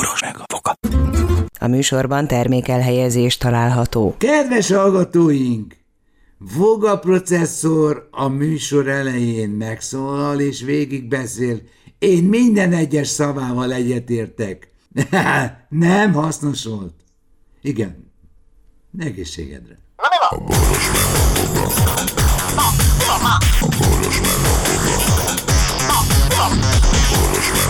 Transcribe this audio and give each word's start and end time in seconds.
boros 0.00 0.20
meg 0.20 0.36
a 0.38 0.44
foka. 0.46 0.74
A 1.58 1.66
műsorban 1.66 2.26
termékelhelyezés 2.26 3.36
található. 3.36 4.14
Kedves 4.18 4.70
hallgatóink! 4.70 5.76
Voga 6.56 6.98
processzor 6.98 8.08
a 8.10 8.28
műsor 8.28 8.88
elején 8.88 9.50
megszólal 9.50 10.40
és 10.40 10.60
végig 10.62 11.08
beszél. 11.08 11.60
Én 11.98 12.24
minden 12.24 12.72
egyes 12.72 13.08
szavával 13.08 13.72
egyetértek. 13.72 14.70
Nem 15.68 16.12
hasznos 16.12 16.64
volt. 16.64 16.94
Igen. 17.62 18.12
Egészségedre. 18.98 19.78
boros 20.46 20.90
meg 20.90 21.04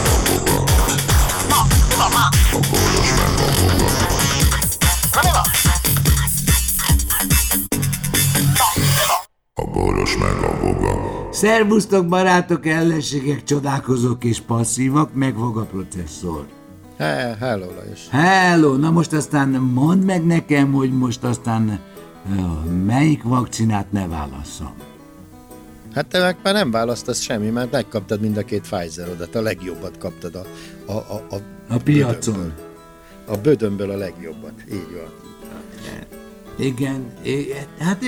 a 0.05 0.23
boga. 0.35 0.60
Szervusztok 11.41 12.07
barátok, 12.07 12.67
ellenségek, 12.67 13.45
csodálkozók 13.45 14.25
és 14.25 14.41
passzívak, 14.41 15.15
meg 15.15 15.37
Voga 15.37 15.63
processzor. 15.65 16.47
He, 16.99 17.37
hello, 17.41 17.67
Lajos. 17.75 18.09
Hello, 18.11 18.77
na 18.77 18.91
most 18.91 19.13
aztán 19.13 19.49
mondd 19.49 20.01
meg 20.01 20.27
nekem, 20.27 20.73
hogy 20.73 20.93
most 20.93 21.25
aztán 21.25 21.81
uh, 22.29 22.65
melyik 22.85 23.23
vakcinát 23.23 23.93
ne 23.93 24.07
válasszam. 24.07 24.90
Hát 25.95 26.07
te 26.07 26.21
meg 26.21 26.37
már 26.43 26.55
nem 26.55 26.71
választasz 26.71 27.21
semmi, 27.21 27.49
mert 27.49 27.71
megkaptad 27.71 28.21
mind 28.21 28.37
a 28.37 28.45
két 28.45 28.69
Pfizer-odat, 28.69 29.35
a 29.35 29.41
legjobbat 29.41 29.99
kaptad 29.99 30.35
a, 30.35 30.45
a, 30.93 30.97
a, 30.97 31.25
a, 31.31 31.37
A 31.69 31.77
piacon. 31.77 32.35
Bödönből. 32.35 32.53
A 33.27 33.37
bödönből 33.37 33.91
a 33.91 33.97
legjobbat, 33.97 34.53
így 34.73 34.87
van. 34.93 35.13
Igen, 36.59 37.13
é- 37.23 37.67
hát 37.79 38.03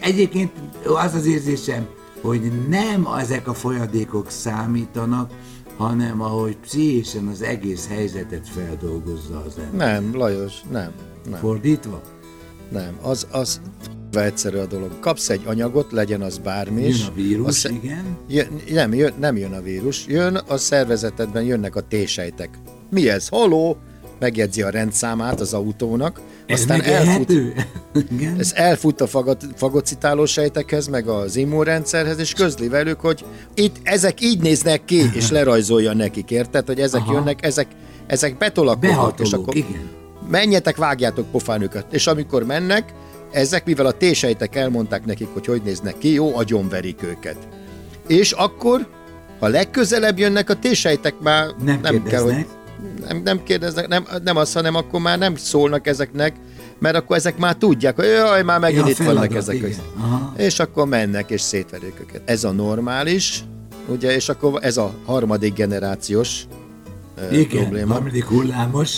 egyébként 0.00 0.52
az 0.84 1.14
az 1.14 1.26
érzésem, 1.26 1.86
hogy 2.20 2.68
nem 2.68 3.06
ezek 3.18 3.48
a 3.48 3.54
folyadékok 3.54 4.30
számítanak, 4.30 5.30
hanem 5.76 6.20
ahogy 6.22 6.56
pszichésen 6.56 7.26
az 7.26 7.42
egész 7.42 7.88
helyzetet 7.88 8.48
feldolgozza 8.48 9.42
az 9.46 9.58
ember. 9.58 10.02
Nem, 10.02 10.16
Lajos, 10.16 10.52
nem, 10.70 10.92
nem, 11.30 11.38
Fordítva? 11.40 12.00
nem. 12.68 12.98
Az, 13.02 13.26
az 13.30 13.60
egyszerű 14.18 14.56
a 14.56 14.66
dolog. 14.66 14.98
Kapsz 15.00 15.28
egy 15.28 15.42
anyagot, 15.44 15.92
legyen 15.92 16.22
az 16.22 16.38
bármi 16.38 16.86
is. 16.86 16.98
Jön 16.98 17.08
a 17.08 17.14
vírus, 17.14 17.64
az- 17.64 17.70
igen. 17.82 18.16
Jön, 18.28 18.46
nem, 18.72 18.94
jön, 18.94 19.12
nem 19.20 19.36
jön 19.36 19.52
a 19.52 19.60
vírus, 19.60 20.04
jön 20.06 20.34
a 20.46 20.56
szervezetedben, 20.56 21.42
jönnek 21.42 21.76
a 21.76 21.80
T-sejtek. 21.88 22.48
Mi 22.90 23.08
ez? 23.08 23.28
Haló? 23.28 23.76
Megjegyzi 24.18 24.62
a 24.62 24.68
rendszámát 24.70 25.40
az 25.40 25.54
autónak, 25.54 26.20
Ez 26.46 26.60
aztán 26.60 26.82
elfut? 26.82 27.30
Igen. 28.10 28.38
ez 28.38 28.52
elfut 28.54 29.00
a 29.00 29.06
fagot, 29.06 29.44
fagocitáló 29.56 30.24
sejtekhez, 30.26 30.86
meg 30.86 31.08
az 31.08 31.36
immunrendszerhez, 31.36 32.18
és 32.18 32.32
közli 32.32 32.68
velük, 32.68 33.00
hogy 33.00 33.24
itt 33.54 33.76
ezek 33.82 34.20
így 34.20 34.40
néznek 34.40 34.84
ki, 34.84 35.02
és 35.14 35.30
lerajzolja 35.30 35.92
nekik, 35.94 36.30
érted, 36.30 36.66
hogy 36.66 36.80
ezek 36.80 37.00
Aha. 37.00 37.12
jönnek, 37.12 37.44
ezek, 37.44 37.66
ezek 38.06 38.38
betolakodnak, 38.38 39.20
és 39.20 39.32
akkor 39.32 39.56
igen. 39.56 39.88
menjetek, 40.30 40.76
vágjátok 40.76 41.30
pofán 41.30 41.62
őket. 41.62 41.86
És 41.92 42.06
amikor 42.06 42.44
mennek, 42.44 42.94
ezek, 43.32 43.64
mivel 43.64 43.86
a 43.86 43.92
T-sejtek 43.92 44.56
elmondták 44.56 45.04
nekik, 45.04 45.28
hogy 45.32 45.46
hogy 45.46 45.62
néznek 45.64 45.98
ki, 45.98 46.12
jó, 46.12 46.36
agyonverik 46.36 47.02
őket. 47.02 47.36
És 48.06 48.32
akkor, 48.32 48.86
ha 49.38 49.48
legközelebb 49.48 50.18
jönnek 50.18 50.50
a 50.50 50.56
T-sejtek, 50.56 51.14
már 51.20 51.46
Nem, 51.64 51.80
nem 51.82 52.02
kell, 52.02 52.22
hogy 52.22 52.46
nem, 53.08 53.20
nem 53.24 53.42
kérdeznek, 53.42 53.88
nem, 53.88 54.06
nem 54.24 54.36
az, 54.36 54.52
hanem 54.52 54.74
akkor 54.74 55.00
már 55.00 55.18
nem 55.18 55.36
szólnak 55.36 55.86
ezeknek, 55.86 56.34
mert 56.78 56.96
akkor 56.96 57.16
ezek 57.16 57.38
már 57.38 57.54
tudják, 57.54 57.96
hogy 57.96 58.04
jaj, 58.04 58.42
már 58.42 58.60
megint 58.60 58.84
Ja, 58.84 58.90
itt 58.90 58.96
vannak 58.96 59.34
ezek. 59.34 59.54
igen. 59.54 59.72
És 60.36 60.58
akkor 60.58 60.86
mennek 60.86 61.30
és 61.30 61.40
szétverik 61.40 61.94
őket. 62.00 62.22
Ez 62.24 62.44
a 62.44 62.50
normális, 62.50 63.44
ugye, 63.88 64.14
és 64.14 64.28
akkor 64.28 64.58
ez 64.62 64.76
a 64.76 64.94
harmadik 65.04 65.54
generációs 65.54 66.42
Igen, 67.32 67.62
probléma. 67.62 67.92
harmadik 67.92 68.24
hullámos. 68.24 68.96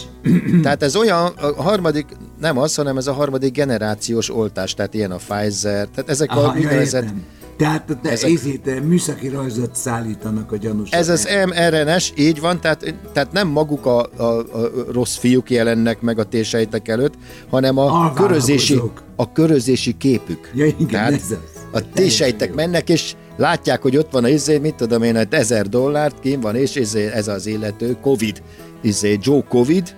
Tehát 0.63 0.83
ez 0.83 0.97
olyan, 0.97 1.27
a 1.27 1.63
harmadik, 1.63 2.07
nem 2.43 2.59
az, 2.59 2.75
hanem 2.75 2.97
ez 2.97 3.07
a 3.07 3.13
harmadik 3.13 3.53
generációs 3.53 4.31
oltás, 4.31 4.75
tehát 4.75 4.95
ilyen 4.95 5.11
a 5.11 5.17
Pfizer, 5.17 5.89
tehát 5.89 6.11
ezek 6.11 6.31
Aha, 6.31 6.41
a 6.41 6.55
ja, 6.55 6.61
úgynevezett, 6.61 7.03
értem. 7.03 7.25
Tehát 7.57 7.99
te 8.03 8.11
ezek- 8.11 8.31
ezek... 8.65 8.85
műszaki 8.85 9.29
rajzot 9.29 9.75
szállítanak 9.75 10.53
a 10.53 10.57
gyanús. 10.57 10.91
ez 10.91 11.09
az 11.09 11.29
mRNS, 11.47 12.13
így 12.17 12.41
van, 12.41 12.61
tehát, 12.61 12.95
tehát 13.13 13.33
nem 13.33 13.49
maguk 13.49 13.87
a, 13.87 14.11
a, 14.17 14.23
a 14.23 14.71
rossz 14.93 15.17
fiúk 15.17 15.51
jelennek 15.51 16.01
meg 16.01 16.19
a 16.19 16.25
T-sejtek 16.25 16.89
előtt, 16.89 17.15
hanem 17.51 17.79
a 17.79 18.13
körözési, 18.13 18.81
a 19.17 19.33
körözési 19.33 19.97
képük. 19.97 20.51
Ja, 20.55 20.67
igen, 20.67 20.87
tehát 20.87 21.13
ez 21.13 21.31
az. 21.73 21.83
a 21.95 22.01
jó. 22.39 22.55
mennek, 22.55 22.89
és 22.89 23.15
látják, 23.37 23.83
hogy 23.83 23.97
ott 23.97 24.13
van 24.13 24.25
a 24.25 24.29
izé, 24.29 24.59
mit 24.59 24.75
tudom 24.75 25.03
én, 25.03 25.15
hát 25.15 25.35
ezer 25.35 25.69
dollárt, 25.69 26.21
kim 26.21 26.41
van, 26.41 26.57
és 26.57 26.75
izé, 26.75 27.07
ez 27.07 27.29
az 27.29 27.47
illető, 27.47 27.97
Covid, 28.01 28.43
izé, 28.81 29.19
Joe 29.23 29.45
Covid, 29.49 29.95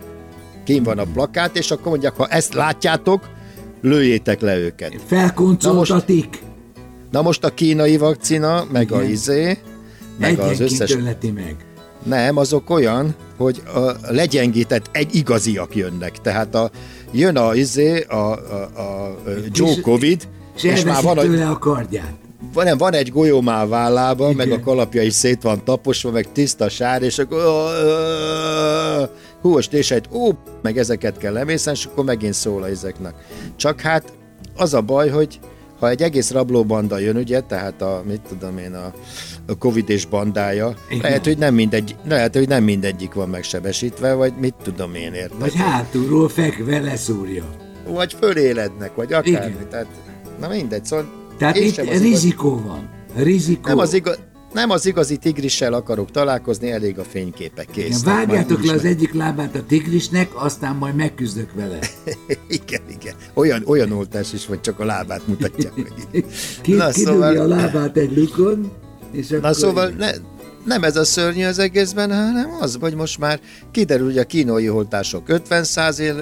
kim 0.65 0.83
van 0.83 0.99
a 0.99 1.05
plakát, 1.13 1.57
és 1.57 1.71
akkor 1.71 1.87
mondják, 1.91 2.17
ha 2.17 2.27
ezt 2.27 2.55
látjátok, 2.55 3.29
lőjétek 3.83 4.41
le 4.41 4.57
őket. 4.59 4.95
Felkoncoltatik. 5.07 6.43
Na 7.11 7.23
most 7.23 7.45
a 7.45 7.49
kínai 7.55 7.97
vakcina, 7.97 8.65
meg 8.73 8.93
a 8.93 8.99
Igen. 9.01 9.11
izé, 9.11 9.59
meg 10.19 10.39
az 10.39 10.61
összes... 10.61 10.97
meg. 11.35 11.57
Nem, 12.03 12.37
azok 12.37 12.71
olyan, 12.71 13.15
hogy 13.37 13.63
a 13.75 14.13
legyengített 14.13 14.89
egy 14.93 15.15
igaziak 15.15 15.77
jönnek. 15.77 16.21
Tehát 16.21 16.55
a, 16.55 16.71
jön 17.13 17.37
a 17.37 17.55
izé, 17.55 18.01
a, 18.01 18.15
a, 18.15 18.63
a 18.81 19.17
Joe 19.53 19.69
És- 19.71 19.81
Covid, 19.81 20.29
És, 20.57 20.63
és 20.63 20.85
már 20.85 21.03
van, 21.03 21.19
a, 21.19 21.21
tőle 21.21 21.47
a 21.49 21.59
kardját. 21.59 22.13
van, 22.53 22.65
nem, 22.65 22.79
van 22.79 22.93
egy 22.93 23.11
golyómá 23.11 23.63
a 23.63 23.69
vállába, 23.69 24.31
Igen. 24.31 24.37
meg 24.49 24.59
a 24.59 24.63
kalapja 24.65 25.03
is 25.03 25.13
szét 25.15 25.43
van 25.43 25.65
taposva, 25.65 26.11
meg 26.11 26.33
tiszta 26.33 26.69
sár, 26.69 27.03
és 27.03 27.19
akkor 27.19 27.43
hú, 29.45 29.57
a 29.57 29.61
stésejt, 29.61 30.09
ó, 30.13 30.31
meg 30.63 30.79
ezeket 30.79 31.17
kell 31.17 31.33
lemészen, 31.33 31.75
és 31.75 31.85
akkor 31.85 32.05
megint 32.05 32.35
szól 32.35 32.63
a 32.63 32.69
izeknek. 32.69 33.15
Csak 33.57 33.81
hát 33.81 34.13
az 34.57 34.75
a 34.75 34.81
baj, 34.81 35.09
hogy 35.09 35.39
ha 35.79 35.89
egy 35.89 36.03
egész 36.03 36.31
rablóbanda 36.31 36.99
jön, 36.99 37.17
ugye, 37.17 37.41
tehát 37.41 37.83
a, 37.83 38.03
mit 38.07 38.21
tudom 38.29 38.59
én, 38.59 38.75
a, 38.75 38.93
a 39.47 39.59
Covid 39.59 39.91
és 39.91 40.07
bandája, 40.07 40.75
Igen. 40.89 41.03
lehet, 41.03 41.25
hogy 41.25 41.39
nem 41.39 41.55
mindegy, 41.55 41.97
lehet, 42.05 42.35
hogy 42.35 42.49
nem 42.49 42.65
mindegyik 42.65 43.15
van 43.15 43.29
megsebesítve, 43.29 44.13
vagy 44.13 44.33
mit 44.39 44.55
tudom 44.63 44.95
én, 44.95 45.13
érted? 45.13 45.39
Vagy 45.39 45.55
hátulról 45.55 46.29
fekve 46.29 46.81
leszúrja. 46.81 47.45
vagy 47.89 48.13
fölélednek, 48.21 48.95
vagy 48.95 49.13
akármi. 49.13 49.31
Igen. 49.31 49.69
Tehát, 49.71 49.87
na 50.41 50.49
mindegy, 50.49 50.85
szóval 50.85 51.07
Tehát 51.39 51.57
itt 51.57 51.75
sem 51.75 51.89
az 51.89 52.03
rizikó 52.03 52.63
van. 52.67 52.91
Rizikó. 53.17 53.69
nem 53.69 53.79
az, 53.79 53.95
igaz, 53.95 54.19
nem 54.55 54.71
az 54.71 54.87
igazi 54.87 55.17
tigrissel 55.17 55.73
akarok 55.73 56.11
találkozni, 56.11 56.71
elég 56.71 56.99
a 56.99 57.05
fényképek 57.05 57.69
kész. 57.71 58.03
vágjátok 58.05 58.65
le 58.65 58.73
az 58.73 58.85
egyik 58.85 59.13
lábát 59.15 59.55
a 59.55 59.63
tigrisnek, 59.67 60.31
aztán 60.35 60.77
majd 60.77 60.95
megküzdök 60.95 61.53
vele. 61.55 61.79
Igen, 62.49 62.81
igen. 63.01 63.15
Olyan, 63.35 63.63
olyan 63.67 63.93
oltás 63.93 64.33
is, 64.33 64.47
hogy 64.47 64.61
csak 64.61 64.81
a 64.81 64.85
lábát 64.85 65.27
mutatják 65.27 65.75
meg. 65.77 65.93
Ki, 66.63 66.73
Na, 66.73 66.89
kidugja 66.89 67.13
szóval- 67.13 67.37
a 67.39 67.47
lábát 67.47 67.97
egy 67.97 68.17
lukon, 68.17 68.73
és 69.13 69.31
akkor... 69.31 69.41
Na 69.41 69.53
szóval 69.53 69.89
ne, 69.89 70.11
nem 70.65 70.85
ez 70.85 70.97
a 70.97 71.05
szörnyű 71.05 71.45
az 71.45 71.59
egészben, 71.59 72.15
hanem 72.15 72.57
az, 72.61 72.77
hogy 72.81 72.95
most 72.95 73.19
már 73.19 73.41
kiderül, 73.71 74.07
hogy 74.07 74.19
a 74.19 74.25
kínai 74.25 74.69
oltások 74.69 75.29
50 75.29 75.65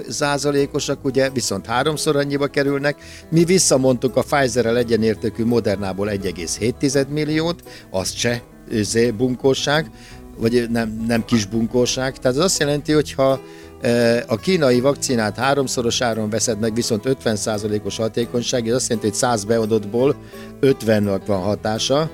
százalékosak, 0.09 1.05
ugye, 1.05 1.31
viszont 1.31 1.67
háromszor 1.67 2.17
annyiba 2.17 2.47
kerülnek. 2.47 2.97
Mi 3.31 3.45
visszamondtuk 3.45 4.17
a 4.17 4.23
Pfizer-rel 4.23 4.77
egyenértékű 4.77 5.45
Modernából 5.45 6.09
1,7 6.09 7.09
milliót, 7.09 7.63
az 7.91 8.13
se 8.15 8.43
zé, 8.71 9.11
bunkóság, 9.11 9.91
vagy 10.39 10.71
nem, 10.71 11.05
nem 11.07 11.25
kis 11.25 11.47
bunkóság. 11.47 12.19
Tehát 12.19 12.37
az 12.37 12.45
azt 12.45 12.59
jelenti, 12.59 12.93
hogy 12.93 13.13
ha 13.13 13.41
e, 13.81 14.25
a 14.27 14.37
kínai 14.37 14.81
vakcinát 14.81 15.37
háromszoros 15.37 16.01
áron 16.01 16.31
veszed 16.31 16.59
meg, 16.59 16.75
viszont 16.75 17.05
50%-os 17.25 17.97
hatékonyság, 17.97 18.69
ez 18.69 18.75
azt 18.75 18.89
jelenti, 18.89 19.09
hogy 19.09 19.19
100 19.19 19.45
beadottból 19.45 20.17
50-nek 20.61 21.21
van 21.27 21.41
hatása, 21.41 22.11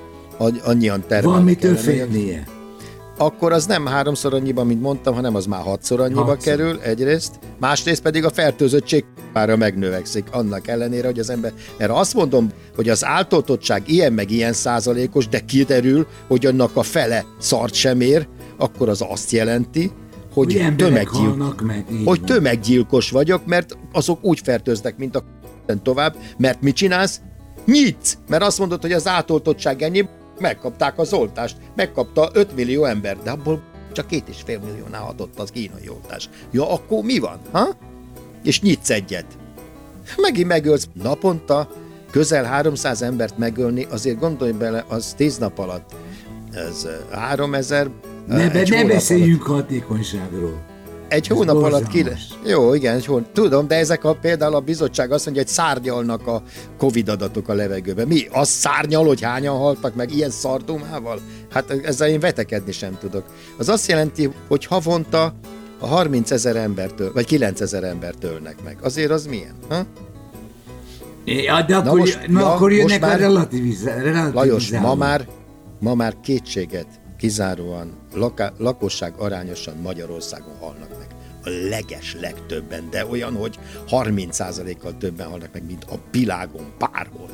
annyian 0.63 1.03
termelni 1.07 1.37
Van 1.37 1.43
mitől 1.43 1.75
félnie. 1.75 2.43
Akkor 3.17 3.51
az 3.51 3.65
nem 3.65 3.85
háromszor 3.85 4.33
annyiba, 4.33 4.63
mint 4.63 4.81
mondtam, 4.81 5.13
hanem 5.13 5.35
az 5.35 5.45
már 5.45 5.61
hatszor 5.61 5.99
annyiba 5.99 6.23
Hatszor. 6.23 6.37
kerül 6.37 6.79
egyrészt, 6.79 7.39
másrészt 7.59 8.01
pedig 8.01 8.25
a 8.25 8.29
fertőzöttség 8.29 9.05
pára 9.33 9.55
megnövekszik, 9.55 10.25
annak 10.31 10.67
ellenére, 10.67 11.07
hogy 11.07 11.19
az 11.19 11.29
ember, 11.29 11.53
mert 11.77 11.91
azt 11.91 12.13
mondom, 12.13 12.49
hogy 12.75 12.89
az 12.89 13.05
áltoltottság 13.05 13.83
ilyen 13.85 14.13
meg 14.13 14.31
ilyen 14.31 14.53
százalékos, 14.53 15.27
de 15.27 15.39
kiderül, 15.39 16.07
hogy 16.27 16.45
annak 16.45 16.75
a 16.75 16.83
fele 16.83 17.25
szart 17.39 17.73
sem 17.73 18.01
ér, 18.01 18.27
akkor 18.57 18.89
az 18.89 19.05
azt 19.09 19.31
jelenti, 19.31 19.91
Hogy 20.33 20.53
hogy, 21.09 21.17
halnak 21.17 21.61
meg. 21.61 21.85
hogy 22.05 22.23
tömeggyilkos 22.23 23.11
vagyok, 23.11 23.45
mert 23.45 23.77
azok 23.91 24.23
úgy 24.23 24.39
fertőznek, 24.43 24.97
mint 24.97 25.15
a 25.15 25.23
tovább, 25.83 26.15
mert 26.37 26.61
mit 26.61 26.75
csinálsz? 26.75 27.21
Nyitsz! 27.65 28.17
Mert 28.27 28.43
azt 28.43 28.59
mondod, 28.59 28.81
hogy 28.81 28.91
az 28.91 29.07
átoltottság 29.07 29.81
ennyi, 29.81 30.07
megkapták 30.39 30.99
az 30.99 31.13
oltást, 31.13 31.57
megkapta 31.75 32.29
5 32.33 32.55
millió 32.55 32.85
ember, 32.85 33.17
de 33.23 33.31
abból 33.31 33.61
Csak 33.91 34.07
két 34.07 34.27
és 34.27 34.41
fél 34.45 34.59
milliónál 34.59 35.07
adott 35.07 35.39
az 35.39 35.51
kínai 35.51 35.89
oltás. 35.89 36.29
Ja, 36.51 36.71
akkor 36.71 37.03
mi 37.03 37.19
van? 37.19 37.39
Ha? 37.51 37.67
És 38.43 38.61
nyitsz 38.61 38.89
egyet. 38.89 39.25
Megint 40.17 40.47
megölsz 40.47 40.87
naponta, 40.93 41.69
közel 42.11 42.43
300 42.43 43.01
embert 43.01 43.37
megölni, 43.37 43.87
azért 43.89 44.19
gondolj 44.19 44.51
bele, 44.51 44.85
az 44.87 45.13
10 45.17 45.37
nap 45.37 45.59
alatt. 45.59 45.95
Ez 46.53 46.87
3000... 47.11 47.89
Ne, 48.27 48.49
be, 48.49 48.63
ne 48.69 48.85
beszéljünk 48.85 49.47
alatt. 49.47 49.61
hatékonyságról. 49.61 50.61
Egy 51.09 51.27
Ez 51.29 51.37
hónap 51.37 51.63
alatt 51.63 51.87
ki 51.87 52.05
Jó, 52.45 52.73
igen, 52.73 52.95
egy 52.95 53.05
hónap. 53.05 53.31
Tudom, 53.31 53.67
de 53.67 53.75
ezek 53.75 54.03
a, 54.03 54.13
például 54.13 54.55
a 54.55 54.59
bizottság 54.59 55.11
azt 55.11 55.25
mondja, 55.25 55.43
hogy 55.43 55.51
szárnyalnak 55.51 56.27
a 56.27 56.41
Covid 56.77 57.09
adatok 57.09 57.47
a 57.47 57.53
levegőben. 57.53 58.07
Mi? 58.07 58.27
Az 58.31 58.49
szárnyal, 58.49 59.05
hogy 59.05 59.21
hányan 59.21 59.57
haltak 59.57 59.95
meg 59.95 60.15
ilyen 60.15 60.29
szartumával? 60.29 61.19
Hát 61.51 61.71
ezzel 61.83 62.07
én 62.07 62.19
vetekedni 62.19 62.71
sem 62.71 62.97
tudok. 62.99 63.23
Az 63.57 63.69
azt 63.69 63.87
jelenti, 63.87 64.29
hogy 64.47 64.65
havonta 64.65 65.33
a 65.79 65.87
30 65.87 66.31
ezer 66.31 66.55
embertől, 66.55 67.11
vagy 67.13 67.25
9 67.25 67.61
ezer 67.61 67.83
embert 67.83 68.23
ölnek 68.23 68.63
meg. 68.63 68.77
Azért 68.81 69.11
az 69.11 69.25
milyen? 69.25 69.55
Ha? 69.69 69.85
Ja, 71.25 71.61
de 71.61 71.75
akkor, 71.75 71.91
na 71.91 71.97
most, 71.97 72.27
na 72.27 72.53
akkor 72.53 72.71
jönnek 72.71 72.87
most 72.87 73.01
már, 73.01 73.15
a 73.15 73.17
relativizálások. 73.17 74.33
Lajos, 74.33 74.71
ma 74.71 74.95
már, 74.95 75.27
ma 75.79 75.93
már 75.93 76.15
kétséget 76.23 76.87
kizáróan 77.19 77.91
laká, 78.13 78.53
lakosság 78.57 79.13
arányosan 79.17 79.77
Magyarországon 79.77 80.55
halnak 80.59 80.89
meg. 80.97 81.07
A 81.43 81.49
leges 81.69 82.15
legtöbben, 82.19 82.89
de 82.89 83.05
olyan, 83.05 83.33
hogy 83.35 83.59
30%-kal 83.89 84.97
többen 84.97 85.27
halnak 85.27 85.49
meg, 85.53 85.65
mint 85.65 85.83
a 85.83 85.99
világon 86.11 86.65
bárhol. 86.77 87.29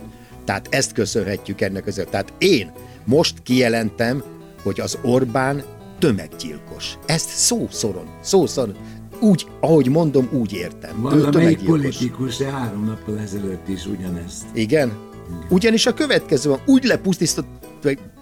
Tehát 0.45 0.67
ezt 0.69 0.91
köszönhetjük 0.91 1.61
ennek 1.61 1.83
között. 1.83 2.09
Tehát 2.09 2.33
én 2.37 2.71
most 3.03 3.43
kijelentem, 3.43 4.23
hogy 4.63 4.79
az 4.79 4.97
Orbán 5.01 5.63
tömeggyilkos. 5.99 6.97
Ezt 7.05 7.29
szószoron, 7.29 8.07
szószoron, 8.21 8.75
úgy, 9.19 9.47
ahogy 9.59 9.89
mondom, 9.89 10.29
úgy 10.31 10.53
értem. 10.53 11.01
Valamelyik 11.01 11.63
politikus, 11.63 12.37
de 12.37 12.51
három 12.51 12.85
nappal 12.85 13.19
ezelőtt 13.19 13.67
is 13.67 13.85
ugyanezt. 13.85 14.45
Igen? 14.53 14.87
Igen. 14.87 15.47
Ugyanis 15.49 15.85
a 15.85 15.93
következő 15.93 16.49
van, 16.49 16.59
úgy 16.65 16.83
lepusztított, 16.83 17.45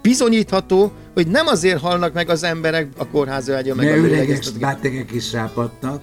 bizonyítható, 0.03 0.91
hogy 1.13 1.27
nem 1.27 1.47
azért 1.47 1.81
halnak 1.81 2.13
meg 2.13 2.29
az 2.29 2.43
emberek 2.43 2.87
a 2.97 3.07
kórházőágyon, 3.07 3.77
meg 3.77 3.87
a 3.87 3.95
üreges 3.95 4.49
betegek 4.49 5.11
is 5.11 5.31
rápadtak, 5.31 6.01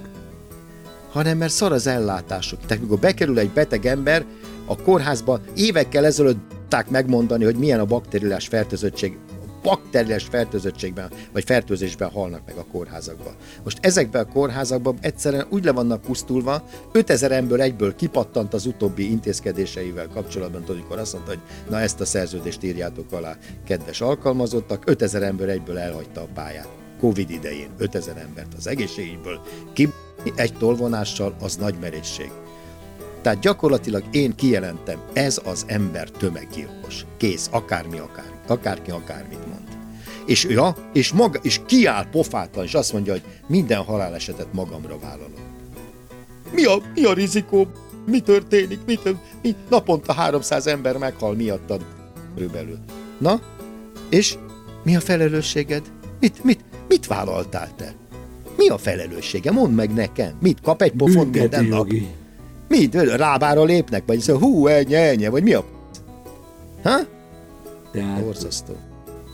hanem 1.13 1.39
mert 1.39 1.53
szar 1.53 1.73
az 1.73 1.87
ellátásuk. 1.87 2.59
Tehát 2.67 2.83
mikor 2.83 2.99
bekerül 2.99 3.39
egy 3.39 3.51
beteg 3.51 3.87
ember 3.87 4.25
a 4.67 4.77
kórházba, 4.83 5.41
évekkel 5.55 6.05
ezelőtt 6.05 6.39
megmondani, 6.89 7.45
hogy 7.45 7.57
milyen 7.57 7.81
a 7.81 7.85
bakteriális 7.85 8.47
fertőzöttség 8.47 9.17
bakteriális 9.63 10.25
fertőzöttségben 10.25 11.11
vagy 11.33 11.45
fertőzésben 11.45 12.11
halnak 12.11 12.41
meg 12.47 12.57
a 12.57 12.65
kórházakban. 12.73 13.35
Most 13.65 13.79
ezekben 13.81 14.25
a 14.25 14.33
kórházakban 14.33 14.99
egyszerűen 15.01 15.47
úgy 15.49 15.65
le 15.65 15.73
vannak 15.73 16.01
pusztulva, 16.01 16.65
5000 16.93 17.33
ember 17.33 17.61
egyből 17.61 17.97
kipattant 17.97 18.55
az 18.55 18.67
utóbbi 18.67 19.11
intézkedéseivel 19.11 20.09
kapcsolatban, 20.09 20.65
amikor 20.69 20.99
azt 20.99 21.13
mondta, 21.13 21.31
hogy 21.31 21.41
na 21.69 21.81
ezt 21.81 22.01
a 22.01 22.05
szerződést 22.05 22.63
írjátok 22.63 23.13
alá, 23.13 23.37
kedves 23.67 24.01
alkalmazottak, 24.01 24.83
5000 24.87 25.23
ember 25.23 25.49
egyből 25.49 25.79
elhagyta 25.79 26.21
a 26.21 26.29
pályát. 26.35 26.69
Covid 27.01 27.31
idején 27.31 27.71
5000 27.79 28.17
embert 28.17 28.55
az 28.57 28.67
egészségügyből 28.67 29.41
ki 29.73 29.89
egy 30.35 30.55
tolvonással 30.55 31.35
az 31.41 31.57
nagy 31.57 31.75
merészség. 31.81 32.31
Tehát 33.23 33.41
gyakorlatilag 33.41 34.03
én 34.11 34.35
kijelentem, 34.35 35.01
ez 35.13 35.41
az 35.45 35.65
ember 35.67 36.11
tömeggyilkos. 36.11 37.07
Kész, 37.17 37.49
akármi, 37.53 37.99
akármi, 37.99 38.40
akárki 38.51 38.91
akármit 38.91 39.47
mond. 39.47 39.61
És, 40.27 40.45
ja, 40.45 40.75
és, 40.93 41.13
maga, 41.13 41.39
és 41.43 41.61
kiáll 41.67 42.07
pofátlan, 42.11 42.65
és 42.65 42.75
azt 42.75 42.93
mondja, 42.93 43.13
hogy 43.13 43.23
minden 43.47 43.83
halálesetet 43.83 44.53
magamra 44.53 44.99
vállalok. 44.99 45.39
Mi 46.53 46.65
a, 46.65 46.83
mi 46.95 47.05
a 47.05 47.13
rizikó? 47.13 47.67
Mi 48.07 48.21
történik? 48.21 48.79
Mi, 48.87 48.99
mi? 49.43 49.55
Naponta 49.69 50.13
300 50.13 50.67
ember 50.67 50.97
meghal 50.97 51.35
miattad 51.35 51.85
körülbelül. 52.35 52.79
Na, 53.19 53.41
és 54.09 54.37
mi 54.83 54.97
a 54.97 55.01
felelősséged? 55.01 55.83
Mit, 56.21 56.45
mit, 56.45 56.61
mit 56.89 57.07
vállaltál 57.07 57.69
te? 57.77 57.95
Mi 58.57 58.69
a 58.69 58.79
felelőssége? 58.79 59.51
Mondd 59.51 59.73
meg 59.73 59.93
nekem. 59.93 60.37
Mit 60.41 60.61
kap 60.61 60.83
egy 60.83 60.93
pofont 60.93 61.37
minden 61.37 61.65
nap? 61.65 61.93
Mit? 62.69 62.95
Rábára 62.95 63.65
lépnek? 63.65 64.03
Vagy 64.07 64.21
szóval, 64.21 64.43
hú, 64.43 64.67
ennyi, 64.67 64.95
ennyi, 64.95 65.29
vagy 65.29 65.43
mi 65.43 65.53
a 65.53 65.65
Ha? 66.83 66.99
Tehát, 67.93 68.25
Borzasztó. 68.25 68.73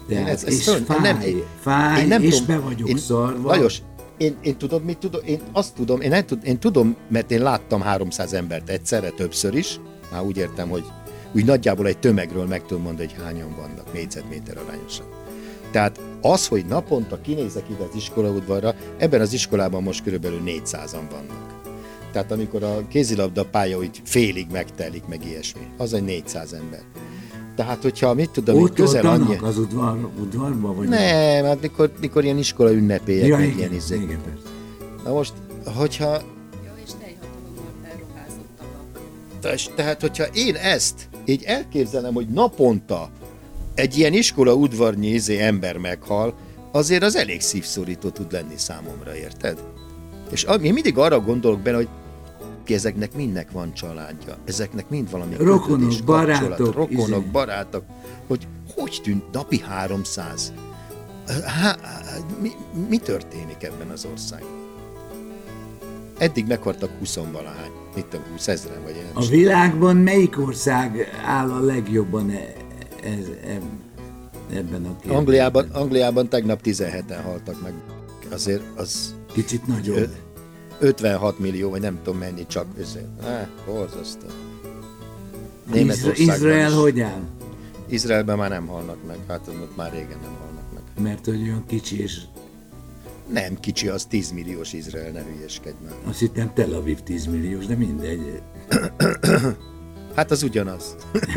Tehát, 0.09 0.29
ez, 0.29 0.45
ez 0.45 0.53
és 0.53 0.65
föln, 0.65 0.85
fáj, 0.85 1.01
nem, 1.01 1.21
én, 1.21 1.43
fáj, 1.61 2.01
én 2.01 2.09
nem 2.09 2.23
és 2.23 2.39
tudom, 2.39 2.57
be 2.57 2.63
vagyok 2.63 2.89
én, 2.89 2.97
szarva. 2.97 3.49
Lajos, 3.49 3.83
én, 4.17 4.37
én 4.41 4.57
tudom, 4.57 4.83
mit 4.83 4.99
tudom, 4.99 5.21
én 5.25 5.41
azt 5.53 5.75
tudom, 5.75 6.01
én, 6.01 6.09
nem 6.09 6.27
tud, 6.27 6.45
én 6.45 6.59
tudom, 6.59 6.97
mert 7.09 7.31
én 7.31 7.43
láttam 7.43 7.81
300 7.81 8.33
embert 8.33 8.69
egyszerre, 8.69 9.11
többször 9.11 9.55
is, 9.55 9.81
már 10.13 10.23
úgy 10.23 10.37
értem, 10.37 10.69
hogy 10.69 10.85
úgy 11.33 11.45
nagyjából 11.45 11.87
egy 11.87 11.99
tömegről 11.99 12.47
meg 12.47 12.67
tudom 12.67 12.83
mondani, 12.83 13.09
hogy 13.09 13.25
hányan 13.25 13.57
vannak 13.57 13.93
négyzetméter 13.93 14.57
arányosan. 14.59 15.07
Tehát 15.71 16.01
az, 16.21 16.47
hogy 16.47 16.67
naponta 16.67 17.21
kinézek 17.21 17.65
ide 17.71 17.83
az 17.83 17.97
iskolaudvarra, 17.97 18.75
ebben 18.99 19.21
az 19.21 19.33
iskolában 19.33 19.83
most 19.83 20.03
körülbelül 20.03 20.43
400-an 20.45 21.05
vannak. 21.11 21.55
Tehát 22.13 22.33
amikor 22.33 22.63
a 22.63 22.87
kézilabda 22.89 23.45
pálya 23.45 23.79
úgy 23.79 24.01
félig 24.05 24.47
megtelik, 24.53 25.07
meg 25.07 25.27
ilyesmi, 25.27 25.67
az 25.77 25.93
egy 25.93 26.05
400 26.05 26.53
ember. 26.53 26.81
Tehát, 27.57 27.83
hogyha 27.83 28.15
mit 28.15 28.31
tudom, 28.31 28.63
Ott 28.63 28.75
közel 28.75 29.07
annyi... 29.07 29.37
az 29.43 29.59
udvar, 29.59 30.11
udvarban? 30.21 30.77
Vagy 30.77 30.89
nem, 30.89 31.45
hát 31.45 31.61
mikor, 31.61 31.93
mikor 32.01 32.25
ilyen 32.25 32.39
iskola 32.39 32.73
ünnepélyek, 32.73 33.27
ja, 33.27 33.39
igen, 33.39 33.59
ilyen 33.59 33.75
izék. 33.75 34.03
Igen, 34.03 34.21
persze. 34.23 34.49
Na 35.05 35.13
most, 35.13 35.33
hogyha... 35.77 36.21
Ja, 39.43 39.53
és 39.53 39.69
Tehát, 39.75 40.01
hogyha 40.01 40.25
én 40.25 40.55
ezt 40.55 41.09
így 41.25 41.43
elképzelem, 41.43 42.15
hogy 42.15 42.29
naponta 42.29 43.11
egy 43.75 43.99
ilyen 43.99 44.13
iskola 44.13 44.55
udvarnyi 44.55 45.09
izé 45.09 45.39
ember 45.39 45.77
meghal, 45.77 46.35
azért 46.73 47.03
az 47.03 47.17
elég 47.17 47.41
szívszorító 47.41 48.09
tud 48.09 48.33
lenni 48.33 48.55
számomra, 48.57 49.17
érted? 49.17 49.63
És 50.31 50.47
én 50.63 50.73
mindig 50.73 50.99
arra 50.99 51.21
gondolok 51.21 51.61
benne, 51.61 51.77
hogy 51.77 51.89
ezeknek 52.75 53.15
mindnek 53.15 53.51
van 53.51 53.75
családja, 53.75 54.37
ezeknek 54.45 54.89
mind 54.89 55.11
valami 55.11 55.35
rokonok, 55.37 55.67
kötődés, 55.67 56.01
barátok, 56.01 56.75
rokonok, 56.75 57.21
izé. 57.21 57.31
barátok, 57.33 57.85
hogy 58.27 58.47
hogy 58.75 59.01
tűnt 59.03 59.33
napi 59.33 59.61
300? 59.61 60.53
Há, 61.45 61.77
mi, 62.41 62.51
mi 62.89 62.99
történik 62.99 63.63
ebben 63.63 63.89
az 63.89 64.07
országban? 64.13 64.65
Eddig 66.19 66.47
meghaltak 66.47 66.91
20 66.99 67.15
valahány, 67.15 67.71
mit 67.95 68.07
tudom, 68.07 68.27
20 68.31 68.49
ezeren, 68.49 68.83
vagy 68.83 68.95
nem 68.95 69.25
A 69.25 69.27
világban 69.27 69.97
melyik 69.97 70.39
ország 70.39 71.11
áll 71.25 71.51
a 71.51 71.61
legjobban 71.61 72.31
e, 72.31 72.53
ez, 73.03 73.27
e, 73.47 73.61
ebben 74.57 74.85
a 74.85 74.97
kérdésben? 74.97 75.17
Angliában, 75.17 75.69
Angliában 75.73 76.29
tegnap 76.29 76.61
17-en 76.65 77.21
haltak 77.25 77.63
meg. 77.63 77.73
Azért 78.31 78.63
az... 78.77 79.15
Kicsit 79.33 79.67
nagyobb. 79.67 80.26
56 80.79 81.39
millió, 81.39 81.71
vagy 81.71 81.81
nem 81.81 81.99
tudom 82.03 82.19
mennyi 82.19 82.47
csak 82.47 82.67
özél. 82.79 83.09
Ah, 83.23 83.47
borzasztó. 83.67 84.27
Izrael 86.15 86.71
hogy 86.73 87.01
áll? 87.01 87.23
Izraelben 87.89 88.37
már 88.37 88.51
nem 88.51 88.67
halnak 88.67 89.07
meg, 89.07 89.19
hát 89.29 89.49
ott 89.49 89.77
már 89.77 89.93
régen 89.93 90.19
nem 90.23 90.37
halnak 90.41 90.73
meg. 90.75 91.05
Mert 91.05 91.25
hogy 91.25 91.43
olyan 91.43 91.65
kicsi 91.67 92.03
és... 92.03 92.21
Nem 93.33 93.61
kicsi, 93.61 93.89
az 93.89 94.05
10 94.05 94.31
milliós 94.31 94.73
Izrael, 94.73 95.11
ne 95.11 95.23
hülyeskedj 95.23 95.77
már. 95.85 95.95
Azt 96.09 96.19
hittem 96.19 96.53
Tel 96.55 96.73
Aviv 96.73 97.01
10 97.01 97.27
milliós, 97.27 97.67
de 97.67 97.75
mindegy. 97.75 98.41
hát 100.17 100.31
az 100.31 100.43
ugyanaz. 100.43 100.97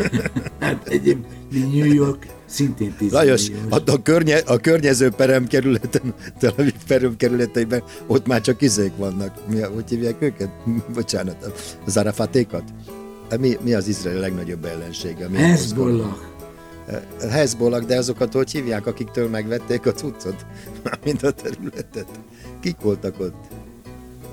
hát 0.59 0.87
egyébként 0.87 1.73
New 1.73 1.93
York 1.93 2.25
szintén 2.45 2.95
10 2.97 3.11
Lajos, 3.11 3.49
a, 3.69 3.75
a, 3.85 4.01
környe, 4.01 4.37
a 4.37 4.57
környező 4.57 5.09
peremkerületen, 5.09 6.13
Tel 6.39 6.53
Aviv 6.57 6.73
peremkerületeiben 6.87 7.83
ott 8.07 8.27
már 8.27 8.41
csak 8.41 8.61
izék 8.61 8.91
vannak. 8.97 9.47
Mi, 9.47 9.61
hogy 9.61 9.89
hívják 9.89 10.21
őket? 10.21 10.49
Bocsánat, 10.93 11.51
az 11.85 11.97
arafatékat? 11.97 12.63
Mi, 13.39 13.57
mi 13.61 13.73
az 13.73 13.87
Izrael 13.87 14.19
legnagyobb 14.19 14.65
ellensége? 14.65 15.29
Hezbollah. 15.33 16.15
Hezbollah, 17.29 17.83
de 17.83 17.97
azokat 17.97 18.33
hogy 18.33 18.51
hívják, 18.51 18.85
akiktől 18.85 19.29
megvették 19.29 19.85
a 19.85 19.91
cuccot, 19.91 20.45
mint 21.05 21.23
a 21.23 21.31
területet? 21.31 22.07
Kik 22.59 22.79
voltak 22.81 23.19
ott? 23.19 23.47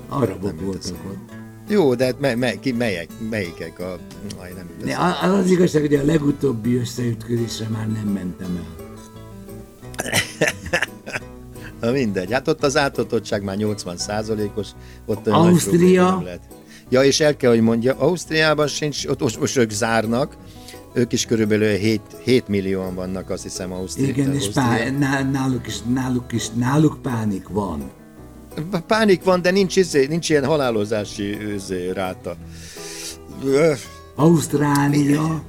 Arabok 0.09 0.61
voltak 0.61 0.97
ott. 1.07 1.36
Jó, 1.67 1.95
de 1.95 2.05
hát 2.05 2.19
me, 2.19 2.35
me, 2.35 2.59
ki, 2.59 2.71
melyek, 2.71 3.07
melyikek 3.29 3.79
a... 3.79 3.97
Aj, 4.39 4.53
nem 4.55 4.69
ne, 4.85 4.97
az, 4.97 5.39
az 5.39 5.51
igazság, 5.51 5.81
hogy 5.81 5.93
a 5.93 6.03
legutóbbi 6.03 6.75
összeütközésre 6.75 7.67
már 7.67 7.87
nem 7.87 8.07
mentem 8.07 8.57
el. 8.57 8.85
Na 11.81 11.91
mindegy, 11.91 12.31
hát 12.31 12.47
ott 12.47 12.63
az 12.63 12.77
átoltottság 12.77 13.43
már 13.43 13.55
80 13.55 13.97
százalékos, 13.97 14.67
ott 15.05 15.27
Ausztria. 15.27 16.23
Ja, 16.89 17.03
és 17.03 17.19
el 17.19 17.37
kell, 17.37 17.49
hogy 17.49 17.61
mondja, 17.61 17.95
Ausztriában 17.97 18.67
sincs, 18.67 19.05
ott 19.05 19.19
most, 19.19 19.39
most 19.39 19.57
ők 19.57 19.69
zárnak, 19.69 20.37
ők 20.93 21.13
is 21.13 21.25
körülbelül 21.25 21.75
7, 21.75 22.01
7 22.23 22.47
millióan 22.47 22.95
vannak, 22.95 23.29
azt 23.29 23.43
hiszem, 23.43 23.71
Ausztria. 23.71 24.07
Igen, 24.07 24.33
és 24.33 24.49
pá, 24.53 24.89
náluk, 25.31 25.67
is, 25.67 25.81
náluk 25.93 26.31
is, 26.31 26.49
náluk 26.49 27.01
pánik 27.01 27.47
van. 27.47 27.91
Pánik 28.87 29.23
van, 29.23 29.41
de 29.41 29.51
nincs, 29.51 29.75
izé, 29.75 30.05
nincs 30.05 30.29
ilyen 30.29 30.45
halálozási 30.45 31.53
izé, 31.53 31.89
ráta. 31.91 32.35
Ausztrália? 34.15 35.43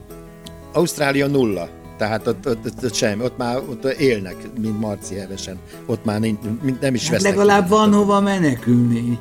Ausztrália 0.73 1.27
nulla. 1.27 1.69
Tehát 1.99 2.27
ott, 2.27 2.47
ott, 2.47 2.67
ott, 2.67 2.85
ott 2.85 2.95
sem, 2.95 3.21
ott 3.21 3.37
már 3.37 3.57
ott 3.57 3.85
élnek, 3.85 4.37
mint 4.61 4.81
Marci 4.81 5.15
hevesen. 5.15 5.59
Ott 5.87 6.05
már 6.05 6.21
nincs, 6.21 6.39
nem 6.81 6.95
is 6.95 7.03
hát 7.03 7.11
vesznek. 7.11 7.33
legalább 7.33 7.69
van 7.69 7.93
hova 7.93 8.21
menekülni. 8.21 9.19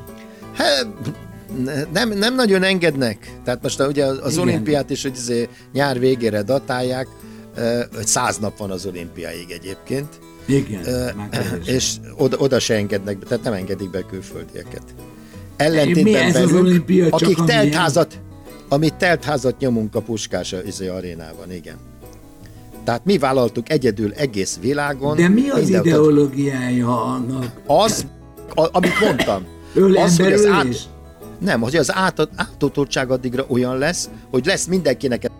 Hát, 0.54 0.86
nem, 1.92 2.08
nem 2.08 2.34
nagyon 2.34 2.62
engednek. 2.62 3.32
Tehát 3.44 3.62
most 3.62 3.80
ugye 3.82 4.04
az 4.04 4.32
Igen. 4.32 4.42
olimpiát 4.42 4.90
is 4.90 5.02
hogy 5.02 5.16
izé, 5.16 5.48
nyár 5.72 5.98
végére 5.98 6.42
datálják, 6.42 7.06
hogy 7.94 8.06
száz 8.06 8.38
nap 8.38 8.58
van 8.58 8.70
az 8.70 8.86
olimpiáig 8.86 9.50
egyébként. 9.50 10.08
Igen, 10.46 10.80
uh, 10.80 11.68
és 11.76 11.94
oda, 12.16 12.36
oda 12.36 12.58
se 12.58 12.74
engednek, 12.74 13.18
tehát 13.18 13.44
nem 13.44 13.52
engedik 13.52 13.90
be 13.90 14.02
külföldieket. 14.10 14.82
Ellentétben 15.56 16.54
olimpia, 16.54 17.06
akik 17.10 17.44
teltházat, 17.44 18.20
amit 18.68 18.94
teltházat 18.94 19.58
nyomunk 19.58 19.94
a 19.94 20.00
puskás 20.00 20.54
izé 20.66 20.88
arénában, 20.88 21.52
igen. 21.52 21.76
Tehát 22.84 23.04
mi 23.04 23.18
vállaltuk 23.18 23.70
egyedül 23.70 24.12
egész 24.12 24.58
világon. 24.60 25.16
De 25.16 25.28
mi 25.28 25.48
az 25.48 25.68
ideológiája 25.68 27.04
annak? 27.04 27.60
Az, 27.66 28.06
a, 28.54 28.68
amit 28.72 29.00
mondtam. 29.00 29.46
az, 29.94 30.16
hogy 30.16 30.32
az 30.32 30.46
át, 30.46 30.88
nem, 31.38 31.60
hogy 31.60 31.76
az 31.76 31.94
át, 31.94 32.28
átutoltság 32.36 33.10
addigra 33.10 33.44
olyan 33.48 33.78
lesz, 33.78 34.10
hogy 34.30 34.46
lesz 34.46 34.66
mindenkinek 34.66 35.30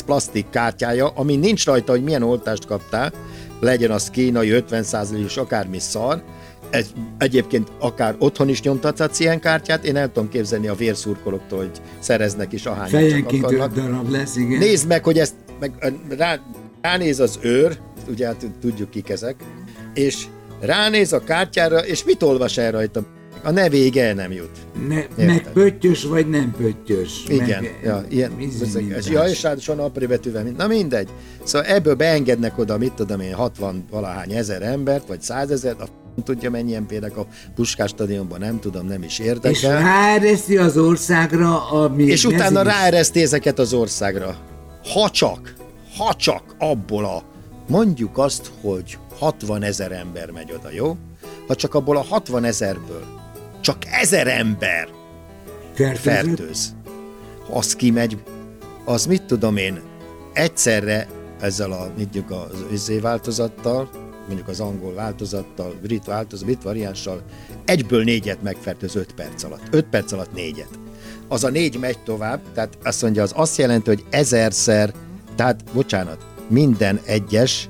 egy 0.00 0.06
plastik 0.06 0.46
kártyája, 0.50 1.08
ami 1.08 1.36
nincs 1.36 1.64
rajta, 1.64 1.92
hogy 1.92 2.02
milyen 2.02 2.22
oltást 2.22 2.66
kaptál, 2.66 3.12
legyen 3.60 3.90
az 3.90 4.10
kínai 4.10 4.48
50%-os 4.70 5.36
akármi 5.36 5.78
szar, 5.78 6.22
egy, 6.70 6.86
egyébként 7.18 7.68
akár 7.78 8.14
otthon 8.18 8.48
is 8.48 8.62
nyomtathatsz 8.62 9.20
ilyen 9.20 9.40
kártyát, 9.40 9.84
én 9.84 9.96
el 9.96 10.12
tudom 10.12 10.28
képzelni 10.28 10.68
a 10.68 10.74
vérszurkolóktól, 10.74 11.58
hogy 11.58 11.80
szereznek 11.98 12.52
is 12.52 12.66
ahányat 12.66 12.90
Fejenként 12.90 13.44
akarnak. 13.44 13.72
darab 13.72 14.10
lesz, 14.10 14.36
igen. 14.36 14.58
Nézd 14.58 14.86
meg, 14.86 15.04
hogy 15.04 15.18
ezt, 15.18 15.34
meg, 15.60 15.72
rá, 16.08 16.38
ránéz 16.82 17.20
az 17.20 17.38
őr, 17.42 17.78
ugye 18.08 18.26
hát 18.26 18.46
tudjuk 18.60 18.90
kik 18.90 19.08
ezek, 19.08 19.36
és 19.94 20.26
ránéz 20.60 21.12
a 21.12 21.24
kártyára, 21.24 21.78
és 21.78 22.04
mit 22.04 22.22
olvas 22.22 22.56
el 22.56 22.70
rajta? 22.70 23.02
A 23.42 23.50
nevége 23.50 24.14
nem 24.14 24.32
jut. 24.32 24.50
Ne, 24.88 25.24
meg 25.26 25.48
pöttyös, 25.52 26.04
vagy 26.04 26.28
nem 26.28 26.54
pöttyös. 26.58 27.24
Igen, 27.28 27.62
meg, 27.62 27.80
ja, 27.84 28.04
ilyen, 28.08 28.32
ez, 28.96 29.08
ja, 29.08 29.24
és 29.24 29.42
ráadásul 29.42 29.80
apró 29.80 30.06
betűvel, 30.06 30.42
na 30.56 30.66
mindegy. 30.66 31.08
Szóval 31.42 31.68
ebből 31.68 31.94
beengednek 31.94 32.58
oda, 32.58 32.78
mit 32.78 32.92
tudom 32.92 33.20
én, 33.20 33.34
60 33.34 33.84
valahány 33.90 34.32
ezer 34.32 34.62
embert, 34.62 35.06
vagy 35.06 35.20
százezer, 35.22 35.74
a 35.78 35.84
f- 35.84 36.24
tudja 36.24 36.50
mennyien 36.50 36.86
például 36.86 37.18
a 37.18 37.26
Puskás 37.54 37.90
stadionban, 37.90 38.38
nem 38.38 38.60
tudom, 38.60 38.86
nem 38.86 39.02
is 39.02 39.18
érdekel. 39.18 39.50
És 39.50 39.62
ráereszti 39.62 40.56
az 40.56 40.76
országra, 40.76 41.70
ami... 41.70 42.02
És 42.04 42.24
utána 42.24 42.62
ráereszti 42.62 43.22
ezeket 43.22 43.58
az 43.58 43.72
országra. 43.72 44.36
Ha 44.92 45.10
csak, 45.10 45.54
ha 45.96 46.14
csak 46.14 46.42
abból 46.58 47.04
a, 47.04 47.22
mondjuk 47.68 48.18
azt, 48.18 48.50
hogy 48.60 48.98
60 49.18 49.62
ezer 49.62 49.92
ember 49.92 50.30
megy 50.30 50.52
oda, 50.58 50.70
jó? 50.72 50.96
Ha 51.46 51.54
csak 51.54 51.74
abból 51.74 51.96
a 51.96 52.04
60 52.08 52.44
ezerből 52.44 53.02
csak 53.60 53.76
ezer 53.84 54.26
ember 54.26 54.88
Fertőzött? 55.74 56.02
fertőz. 56.02 56.74
Ha 57.46 57.56
az 57.56 57.76
kimegy, 57.76 58.22
az 58.84 59.06
mit 59.06 59.22
tudom 59.22 59.56
én, 59.56 59.80
egyszerre 60.32 61.06
ezzel 61.40 61.72
a, 61.72 61.92
mondjuk 61.96 62.30
az 62.30 62.64
izé 62.72 62.98
változattal, 62.98 63.90
mondjuk 64.26 64.48
az 64.48 64.60
angol 64.60 64.94
változattal, 64.94 65.74
brit 65.82 66.04
változat, 66.04 66.46
brit 66.46 66.62
variánssal, 66.62 67.22
egyből 67.64 68.04
négyet 68.04 68.42
megfertőz 68.42 68.96
5 68.96 69.12
perc 69.14 69.42
alatt. 69.42 69.62
5 69.70 69.84
perc 69.84 70.12
alatt 70.12 70.32
négyet. 70.34 70.78
Az 71.28 71.44
a 71.44 71.50
négy 71.50 71.78
megy 71.78 71.98
tovább, 71.98 72.40
tehát 72.54 72.78
azt 72.82 73.02
mondja, 73.02 73.22
az 73.22 73.32
azt 73.34 73.58
jelenti, 73.58 73.88
hogy 73.88 74.04
ezerszer, 74.10 74.92
tehát, 75.36 75.64
bocsánat, 75.72 76.26
minden 76.48 77.00
egyes 77.04 77.68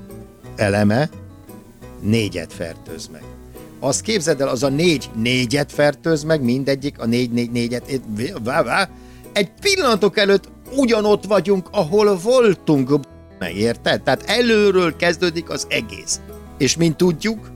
eleme 0.55 1.09
négyet 2.01 2.53
fertőz 2.53 3.07
meg. 3.07 3.23
Azt 3.83 4.01
képzeld 4.01 4.41
el, 4.41 4.47
az 4.47 4.63
a 4.63 4.69
négy 4.69 5.09
négyet 5.15 5.71
fertőz 5.71 6.23
meg, 6.23 6.41
mindegyik 6.41 6.99
a 6.99 7.05
négy 7.05 7.31
négy 7.31 7.51
négyet. 7.51 7.99
Egy 9.33 9.51
pillanatok 9.61 10.17
előtt 10.17 10.49
ugyanott 10.75 11.25
vagyunk, 11.25 11.67
ahol 11.71 12.17
voltunk, 12.17 12.99
érted? 13.55 14.01
Tehát 14.01 14.23
előről 14.25 14.95
kezdődik 14.95 15.49
az 15.49 15.67
egész. 15.69 16.19
És 16.57 16.77
mint 16.77 16.97
tudjuk, 16.97 17.51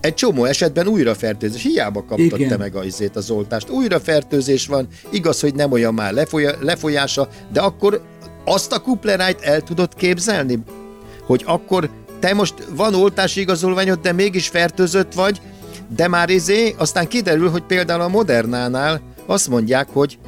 egy 0.00 0.14
csomó 0.14 0.44
esetben 0.44 0.86
újrafertőzés. 0.86 1.62
Hiába 1.62 2.04
kaptad 2.04 2.40
Igen. 2.40 2.48
te 2.48 2.56
meg 2.56 2.76
a 2.76 2.84
izét, 2.84 3.16
az 3.16 3.30
oltást. 3.30 3.70
Újrafertőzés 3.70 4.66
van, 4.66 4.88
igaz, 5.10 5.40
hogy 5.40 5.54
nem 5.54 5.72
olyan 5.72 5.94
már 5.94 6.12
lefolyá, 6.12 6.52
lefolyása, 6.60 7.28
de 7.52 7.60
akkor 7.60 8.02
azt 8.44 8.72
a 8.72 8.78
kuplerájt 8.78 9.40
el 9.40 9.60
tudod 9.60 9.94
képzelni, 9.94 10.58
hogy 11.26 11.42
akkor 11.46 11.90
te 12.20 12.34
most 12.34 12.54
van 12.76 12.94
oltási 12.94 13.40
igazolványod, 13.40 14.00
de 14.00 14.12
mégis 14.12 14.48
fertőzött 14.48 15.14
vagy, 15.14 15.40
de 15.96 16.08
már 16.08 16.30
izé, 16.30 16.74
aztán 16.78 17.08
kiderül, 17.08 17.50
hogy 17.50 17.62
például 17.62 18.00
a 18.00 18.08
Modernánál 18.08 19.00
azt 19.26 19.48
mondják, 19.48 19.88
hogy 19.92 20.18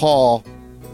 ha 0.00 0.42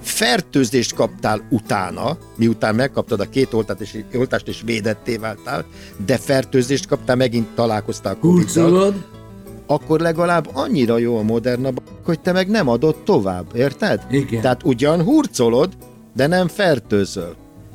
fertőzést 0.02 0.94
kaptál 0.94 1.46
utána, 1.50 2.18
miután 2.36 2.74
megkaptad 2.74 3.20
a 3.20 3.28
két 3.28 3.52
oltást 3.52 3.80
és, 3.80 3.98
oltást 4.14 4.48
és 4.48 4.62
védetté 4.64 5.16
váltál, 5.16 5.64
de 6.06 6.18
fertőzést 6.18 6.86
kaptál, 6.86 7.16
megint 7.16 7.48
találkoztál 7.54 8.16
covid 8.16 8.48
akkor 9.66 10.00
legalább 10.00 10.50
annyira 10.52 10.98
jó 10.98 11.18
a 11.18 11.22
Moderna, 11.22 11.70
hogy 12.04 12.20
te 12.20 12.32
meg 12.32 12.48
nem 12.48 12.68
adod 12.68 12.96
tovább, 12.96 13.46
érted? 13.54 14.06
Igen. 14.10 14.40
Tehát 14.40 14.62
ugyan 14.64 15.02
hurcolod, 15.02 15.72
de 16.14 16.26
nem 16.26 16.48
fertőzöl. 16.48 17.34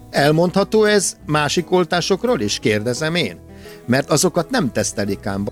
Elmondható 0.09 0.83
ez 0.83 1.15
másik 1.25 1.71
oltásokról 1.71 2.39
is, 2.39 2.59
kérdezem 2.59 3.15
én? 3.15 3.39
Mert 3.85 4.09
azokat 4.09 4.49
nem 4.49 4.71
tesztelik 4.71 5.25
ám. 5.25 5.47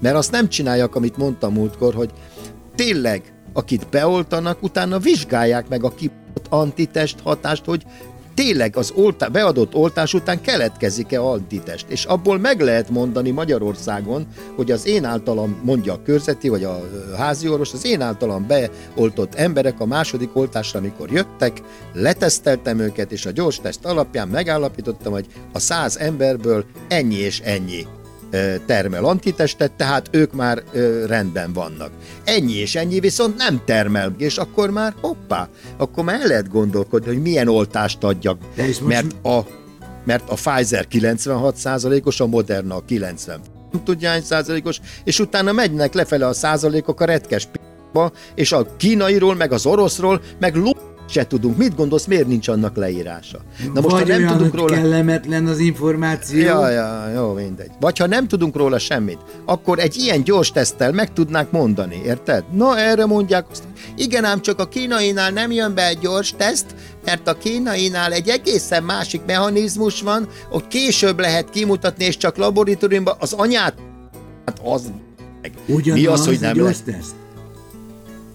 Mert 0.00 0.16
azt 0.16 0.30
nem 0.30 0.48
csinálják, 0.48 0.94
amit 0.94 1.16
mondtam 1.16 1.52
múltkor, 1.52 1.94
hogy 1.94 2.10
tényleg, 2.74 3.32
akit 3.52 3.88
beoltanak, 3.88 4.62
utána 4.62 4.98
vizsgálják 4.98 5.68
meg 5.68 5.84
a 5.84 5.94
kipott 5.94 6.46
antitest 6.48 7.20
hatást, 7.20 7.64
hogy 7.64 7.84
tényleg 8.34 8.76
az 8.76 8.92
oltá, 8.94 9.28
beadott 9.28 9.74
oltás 9.74 10.14
után 10.14 10.40
keletkezik-e 10.40 11.20
antitest, 11.20 11.86
és 11.88 12.04
abból 12.04 12.38
meg 12.38 12.60
lehet 12.60 12.90
mondani 12.90 13.30
Magyarországon, 13.30 14.26
hogy 14.56 14.70
az 14.70 14.86
én 14.86 15.04
általam, 15.04 15.60
mondja 15.62 15.92
a 15.92 16.02
körzeti, 16.04 16.48
vagy 16.48 16.64
a 16.64 16.80
házi 17.16 17.48
orvos, 17.48 17.72
az 17.72 17.86
én 17.86 18.00
általam 18.00 18.46
beoltott 18.46 19.34
emberek 19.34 19.80
a 19.80 19.86
második 19.86 20.36
oltásra, 20.36 20.78
amikor 20.78 21.10
jöttek, 21.10 21.62
leteszteltem 21.92 22.78
őket, 22.78 23.12
és 23.12 23.26
a 23.26 23.30
gyors 23.30 23.60
teszt 23.60 23.84
alapján 23.84 24.28
megállapítottam, 24.28 25.12
hogy 25.12 25.26
a 25.52 25.58
száz 25.58 25.96
emberből 25.96 26.64
ennyi 26.88 27.16
és 27.16 27.40
ennyi 27.40 27.86
termel 28.66 29.04
antitestet, 29.04 29.72
tehát 29.72 30.08
ők 30.10 30.32
már 30.32 30.62
rendben 31.06 31.52
vannak. 31.52 31.90
Ennyi 32.24 32.54
és 32.54 32.74
ennyi 32.74 33.00
viszont 33.00 33.36
nem 33.36 33.60
termel, 33.64 34.14
és 34.18 34.38
akkor 34.38 34.70
már 34.70 34.94
hoppá, 35.00 35.48
akkor 35.76 36.04
már 36.04 36.20
el 36.20 36.26
lehet 36.26 36.48
gondolkodni, 36.48 37.06
hogy 37.06 37.22
milyen 37.22 37.48
oltást 37.48 38.04
adjak. 38.04 38.38
Mert 38.86 39.24
a, 39.24 39.40
mert 40.04 40.30
a 40.30 40.34
Pfizer 40.34 40.86
96%-os, 40.90 42.20
a 42.20 42.26
Moderna 42.26 42.84
90 42.84 43.40
nem 43.74 43.84
tudja 43.84 44.08
hány 44.08 44.22
százalékos, 44.22 44.80
és 45.04 45.18
utána 45.18 45.52
megynek 45.52 45.94
lefele 45.94 46.26
a 46.26 46.32
százalékok 46.32 47.00
a 47.00 47.04
retkes 47.04 47.46
p***ba, 47.46 48.12
és 48.34 48.52
a 48.52 48.76
kínairól, 48.76 49.34
meg 49.34 49.52
az 49.52 49.66
oroszról, 49.66 50.20
meg 50.38 50.54
ló 50.54 50.72
se 51.14 51.26
tudunk. 51.26 51.56
Mit 51.56 51.74
gondolsz, 51.74 52.04
miért 52.04 52.26
nincs 52.26 52.48
annak 52.48 52.76
leírása? 52.76 53.38
Na 53.74 53.80
most, 53.80 53.94
Vagy 53.94 54.02
ha 54.02 54.08
nem 54.08 54.18
olyan, 54.18 54.36
tudunk 54.36 54.54
róla... 54.54 54.74
kellemetlen 54.74 55.46
az 55.46 55.58
információ. 55.58 56.38
Ja, 56.38 56.68
ja, 56.68 57.10
jó, 57.14 57.32
mindegy. 57.32 57.70
Vagy 57.80 57.98
ha 57.98 58.06
nem 58.06 58.28
tudunk 58.28 58.56
róla 58.56 58.78
semmit, 58.78 59.18
akkor 59.44 59.78
egy 59.78 59.96
ilyen 59.96 60.24
gyors 60.24 60.50
teszttel 60.50 60.92
meg 60.92 61.12
tudnánk 61.12 61.50
mondani, 61.50 62.00
érted? 62.04 62.44
Na, 62.52 62.78
erre 62.78 63.06
mondják 63.06 63.46
azt, 63.50 63.62
igen, 63.96 64.24
ám 64.24 64.40
csak 64.40 64.60
a 64.60 64.68
kínainál 64.68 65.30
nem 65.30 65.50
jön 65.50 65.74
be 65.74 65.86
egy 65.86 65.98
gyors 65.98 66.34
teszt, 66.36 66.66
mert 67.04 67.28
a 67.28 67.38
kínainál 67.38 68.12
egy 68.12 68.28
egészen 68.28 68.82
másik 68.82 69.20
mechanizmus 69.26 70.02
van, 70.02 70.28
hogy 70.50 70.66
később 70.68 71.20
lehet 71.20 71.50
kimutatni, 71.50 72.04
és 72.04 72.16
csak 72.16 72.36
laboratóriumban 72.36 73.16
az 73.18 73.32
anyát, 73.32 73.74
hát 74.44 74.60
az... 74.64 74.82
Ugyanaz 75.66 76.00
Mi 76.00 76.06
az, 76.06 76.26
hogy 76.26 76.40
nem 76.40 76.54
gyors 76.54 76.78
teszt? 76.84 77.14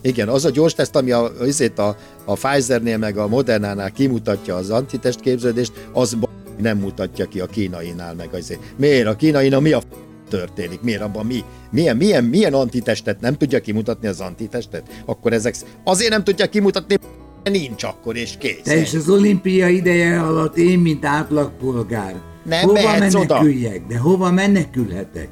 Igen, 0.01 0.27
az 0.27 0.46
a 0.46 0.50
gyors 0.50 0.74
teszt, 0.74 0.96
ami 0.96 1.12
a, 1.12 1.32
azért 1.39 1.79
a, 1.79 1.96
a 2.25 2.34
Pfizernél 2.34 2.98
meg 2.98 3.18
a 3.18 3.27
Modernánál 3.27 3.91
kimutatja 3.91 4.56
az 4.56 4.70
antitest 4.70 5.20
képződést, 5.20 5.72
az 5.94 6.18
nem 6.58 6.77
mutatja 6.77 7.25
ki 7.25 7.39
a 7.39 7.46
kínainál 7.46 8.13
meg 8.13 8.34
azért. 8.34 8.60
Miért? 8.77 9.08
A 9.08 9.15
kínainál 9.15 9.60
mi 9.60 9.72
a 9.72 9.82
történik? 10.29 10.82
Miért 10.82 11.01
abban 11.01 11.25
mi? 11.25 11.44
Milyen, 11.72 11.98
milyen, 11.98 12.24
milyen 12.24 12.53
antitestet 12.53 13.20
nem 13.22 13.38
tudja 13.38 13.60
kimutatni 13.60 14.08
az 14.08 14.20
antitestet? 14.20 14.84
Akkor 15.06 15.34
ezek 15.34 15.56
azért 15.84 16.12
nem 16.12 16.24
tudja 16.24 16.46
kimutatni, 16.46 16.96
nincs 17.44 17.84
akkor, 17.84 18.15
és 18.15 18.36
kész. 18.39 18.62
De 18.63 18.79
és 18.79 18.94
az 18.94 19.10
olimpia 19.10 19.68
ideje 19.68 20.22
alatt 20.22 20.58
én, 20.58 20.79
mint 20.79 21.06
átlagpolgár, 21.06 22.15
Nem 22.46 22.62
hova 22.62 22.74
mehetsz 22.82 23.13
oda. 23.13 23.34
meneküljek? 23.34 23.86
De 23.88 23.98
hova 23.98 24.32
menekülhetek? 24.32 25.29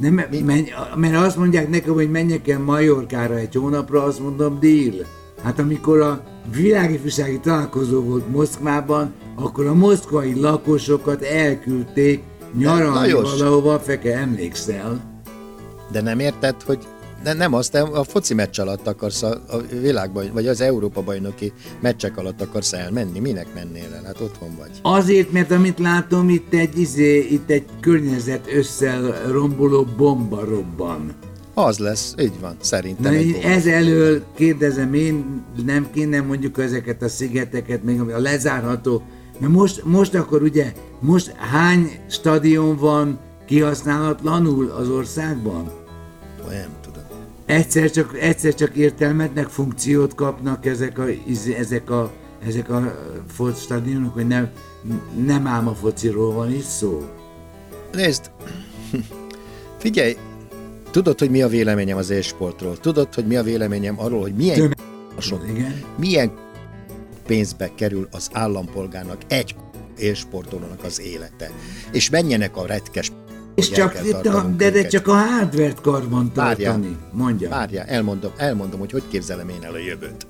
Nem, 0.00 0.20
menj, 0.44 0.68
mert 0.96 1.16
azt 1.16 1.36
mondják 1.36 1.68
nekem, 1.68 1.94
hogy 1.94 2.10
menjek 2.10 2.48
el 2.48 2.58
Majorkára 2.58 3.34
egy 3.34 3.54
hónapra, 3.54 4.02
azt 4.02 4.20
mondom, 4.20 4.58
deal. 4.60 5.06
Hát 5.42 5.58
amikor 5.58 6.00
a 6.00 6.22
világifjúsági 6.54 7.40
találkozó 7.40 8.02
volt 8.02 8.30
Moszkvában, 8.30 9.12
akkor 9.36 9.66
a 9.66 9.74
moszkvai 9.74 10.40
lakosokat 10.40 11.22
elküldték 11.22 12.22
nyaralni 12.58 13.12
valahova, 13.12 13.78
feke 13.78 14.16
emlékszel? 14.18 15.00
De 15.92 16.00
nem 16.00 16.18
érted, 16.18 16.62
hogy 16.62 16.86
de 17.22 17.32
nem 17.32 17.54
azt, 17.54 17.70
te 17.70 17.80
a 17.80 18.04
foci 18.04 18.34
meccs 18.34 18.60
alatt 18.60 18.86
akarsz 18.86 19.22
a, 19.22 19.42
a 19.48 19.56
világban, 19.80 20.30
vagy 20.32 20.46
az 20.46 20.60
Európa 20.60 21.02
bajnoki 21.02 21.52
meccsek 21.80 22.16
alatt 22.16 22.40
akarsz 22.40 22.72
elmenni. 22.72 23.18
Minek 23.18 23.46
mennél 23.54 23.92
el? 23.94 24.02
Hát 24.04 24.20
otthon 24.20 24.56
vagy. 24.58 24.70
Azért, 24.82 25.32
mert 25.32 25.50
amit 25.50 25.78
látom, 25.78 26.28
itt 26.28 26.54
egy, 26.54 26.78
izé, 26.78 27.18
itt 27.18 27.50
egy 27.50 27.64
környezet 27.80 28.52
összel 28.54 29.30
romboló 29.30 29.86
bomba 29.96 30.44
robban. 30.44 31.14
Az 31.54 31.78
lesz, 31.78 32.14
így 32.20 32.40
van, 32.40 32.56
szerintem. 32.60 33.12
Na, 33.12 33.18
egy 33.18 33.32
bomba. 33.32 33.48
ez 33.48 33.66
elől 33.66 34.22
kérdezem 34.34 34.94
én, 34.94 35.44
nem 35.64 35.90
kéne 35.92 36.20
mondjuk 36.20 36.58
ezeket 36.58 37.02
a 37.02 37.08
szigeteket, 37.08 37.82
még 37.82 38.00
a 38.00 38.18
lezárható, 38.18 39.02
mert 39.38 39.52
most, 39.52 39.84
most 39.84 40.14
akkor 40.14 40.42
ugye, 40.42 40.72
most 41.00 41.34
hány 41.36 41.90
stadion 42.08 42.76
van 42.76 43.18
kihasználatlanul 43.46 44.70
az 44.70 44.88
országban? 44.88 45.72
Nem. 46.48 46.78
Egyszer 47.50 47.90
csak, 47.90 48.18
egyszer 48.20 48.54
csak 48.54 48.76
értelmetnek, 48.76 49.48
funkciót 49.48 50.14
kapnak 50.14 50.66
ezek 50.66 50.98
a, 50.98 51.04
ezek 51.58 51.90
a, 51.90 52.12
ezek 52.46 52.70
a 52.70 52.94
foci 53.28 53.60
stadionok, 53.60 54.12
hogy 54.12 54.26
nem, 54.26 54.50
nem 55.24 55.46
ám 55.46 55.68
a 55.68 55.74
fociról 55.74 56.32
van 56.32 56.52
is 56.54 56.64
szó. 56.64 57.08
Nézd, 57.92 58.30
figyelj, 59.78 60.16
tudod, 60.90 61.18
hogy 61.18 61.30
mi 61.30 61.42
a 61.42 61.48
véleményem 61.48 61.96
az 61.96 62.10
e-sportról? 62.10 62.78
Tudod, 62.78 63.14
hogy 63.14 63.26
mi 63.26 63.36
a 63.36 63.42
véleményem 63.42 64.00
arról, 64.00 64.20
hogy 64.20 64.34
milyen 64.34 64.56
Tömeg- 64.56 64.78
sok, 65.18 65.44
Igen. 65.48 65.82
milyen 65.98 66.32
pénzbe 67.26 67.70
kerül 67.74 68.08
az 68.10 68.28
állampolgárnak 68.32 69.18
egy 69.28 69.54
e-sportolónak 69.98 70.84
az 70.84 71.00
élete. 71.00 71.50
És 71.92 72.10
menjenek 72.10 72.56
a 72.56 72.66
retkes 72.66 73.12
És 73.60 73.70
csak, 73.70 73.92
de, 74.00 74.20
de 74.56 74.66
őket. 74.66 74.90
csak 74.90 75.08
a 75.08 75.14
hardware-t 75.14 75.80
karban 75.80 76.32
tartani, 76.32 76.96
mondja. 77.12 77.48
Várjál, 77.48 77.86
elmondom, 77.86 78.32
elmondom, 78.36 78.78
hogy 78.78 78.92
hogy 78.92 79.02
képzelem 79.08 79.48
én 79.48 79.62
el 79.62 79.72
a 79.72 79.78
jövőt. 79.78 80.26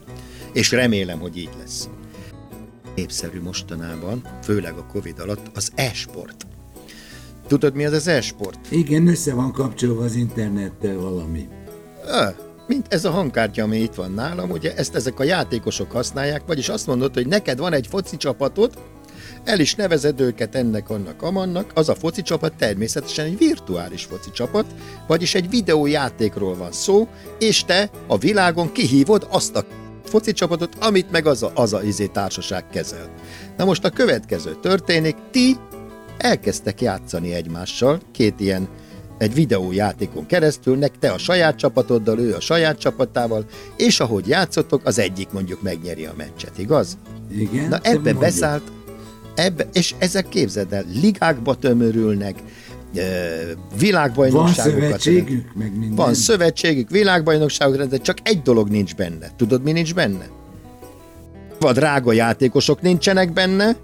És 0.52 0.70
remélem, 0.70 1.18
hogy 1.18 1.37
így 1.37 1.50
lesz. 1.58 1.88
Népszerű 2.94 3.40
mostanában, 3.40 4.22
főleg 4.42 4.75
a 4.76 4.87
Covid 4.92 5.18
alatt, 5.18 5.50
az 5.54 5.70
e-sport. 5.75 6.46
Tudod, 7.46 7.75
mi 7.75 7.84
az 7.84 7.92
az 7.92 8.06
e-sport? 8.06 8.58
Igen, 8.68 9.06
össze 9.06 9.34
van 9.34 9.52
kapcsolva 9.52 10.04
az 10.04 10.14
internettel 10.14 10.96
valami. 10.96 11.49
Ö, 12.06 12.26
mint 12.66 12.87
ez 12.92 13.04
a 13.04 13.10
hangkártya, 13.10 13.62
ami 13.62 13.76
itt 13.76 13.94
van 13.94 14.12
nálam, 14.12 14.50
ugye 14.50 14.75
ezt 14.75 14.94
ezek 14.94 15.20
a 15.20 15.25
játékosok 15.25 15.90
használják, 15.90 16.42
vagyis 16.46 16.68
azt 16.68 16.87
mondod, 16.87 17.14
hogy 17.14 17.26
neked 17.26 17.58
van 17.58 17.72
egy 17.72 17.87
foci 17.87 18.16
csapatod, 18.16 18.78
el 19.44 19.61
is 19.61 19.75
nevezed 19.75 20.20
őket 20.20 20.54
ennek, 20.54 20.90
annak, 20.90 21.23
amannak, 21.23 21.70
az 21.75 21.88
a 21.88 21.94
foci 21.94 22.23
csapat 22.23 22.52
természetesen 22.54 23.25
egy 23.25 23.38
virtuális 23.38 24.04
foci 24.04 24.30
csapat, 24.30 24.66
vagyis 25.06 25.35
egy 25.35 25.49
videójátékról 25.49 26.56
van 26.56 26.73
szó, 26.73 27.09
és 27.38 27.64
te 27.64 27.90
a 28.06 28.18
világon 28.18 28.73
kihívod 28.73 29.26
azt 29.30 29.56
a 29.56 29.64
foci 30.04 30.32
csapatot, 30.32 30.76
amit 30.80 31.11
meg 31.11 31.26
az 31.26 31.42
a, 31.42 31.52
az 31.54 31.73
a 31.73 31.82
izé 31.82 32.06
társaság 32.06 32.68
kezel. 32.68 33.11
Na 33.56 33.64
most 33.64 33.85
a 33.85 33.90
következő 33.90 34.56
történik, 34.61 35.16
ti 35.30 35.56
elkezdtek 36.18 36.80
játszani 36.80 37.32
egymással, 37.32 38.00
két 38.12 38.40
ilyen 38.40 38.68
egy 39.18 39.35
videójátékon 39.35 40.26
keresztül, 40.26 40.76
nek 40.76 40.99
te 40.99 41.11
a 41.11 41.18
saját 41.18 41.56
csapatoddal, 41.56 42.18
ő 42.18 42.35
a 42.35 42.40
saját 42.40 42.78
csapatával, 42.78 43.44
és 43.76 44.00
ahogy 44.00 44.28
játszotok, 44.28 44.80
az 44.84 44.99
egyik 44.99 45.30
mondjuk 45.30 45.62
megnyeri 45.62 46.04
a 46.04 46.12
meccset, 46.17 46.58
igaz? 46.58 46.99
Igen? 47.30 47.69
Na 47.69 47.76
ebbe 47.76 47.93
mondjuk. 47.93 48.19
beszállt, 48.19 48.62
ebbe, 49.34 49.69
és 49.73 49.95
ezek 49.99 50.28
képzeld 50.28 50.73
el, 50.73 50.84
ligákba 51.00 51.54
tömörülnek, 51.54 52.34
ö, 52.95 53.00
Van 53.00 53.78
világbajnokságokat. 53.78 54.82
szövetségük, 54.82 55.52
meg 55.54 55.71
minden. 55.78 55.95
Van 55.95 56.14
szövetségük, 56.14 56.90
világbajnokságok, 56.90 57.82
de 57.82 57.97
csak 57.97 58.19
egy 58.23 58.43
dolog 58.43 58.69
nincs 58.69 58.95
benne. 58.95 59.30
Tudod, 59.36 59.62
mi 59.62 59.73
nincs 59.73 59.95
benne? 59.95 60.28
Vagy 61.60 61.75
drága 61.75 62.12
játékosok 62.12 62.80
nincsenek 62.82 63.32
benne, 63.32 63.76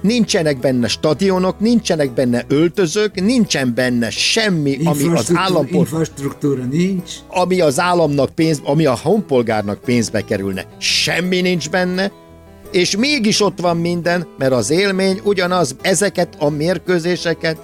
nincsenek 0.00 0.58
benne 0.58 0.88
stadionok, 0.88 1.60
nincsenek 1.60 2.12
benne 2.12 2.44
öltözők, 2.48 3.20
nincsen 3.20 3.74
benne 3.74 4.10
semmi, 4.10 4.78
ami 4.84 5.06
az 5.08 5.30
állampol, 5.34 5.78
Infrastruktúra 5.78 6.64
nincs. 6.64 7.12
ami 7.28 7.60
az 7.60 7.80
államnak 7.80 8.30
pénz, 8.30 8.60
ami 8.64 8.86
a 8.86 8.98
honpolgárnak 9.02 9.78
pénzbe 9.80 10.20
kerülne. 10.24 10.64
Semmi 10.78 11.40
nincs 11.40 11.70
benne, 11.70 12.12
és 12.76 12.96
mégis 12.96 13.40
ott 13.40 13.60
van 13.60 13.76
minden, 13.76 14.26
mert 14.38 14.52
az 14.52 14.70
élmény 14.70 15.20
ugyanaz, 15.24 15.76
ezeket 15.80 16.34
a 16.38 16.48
mérkőzéseket 16.48 17.58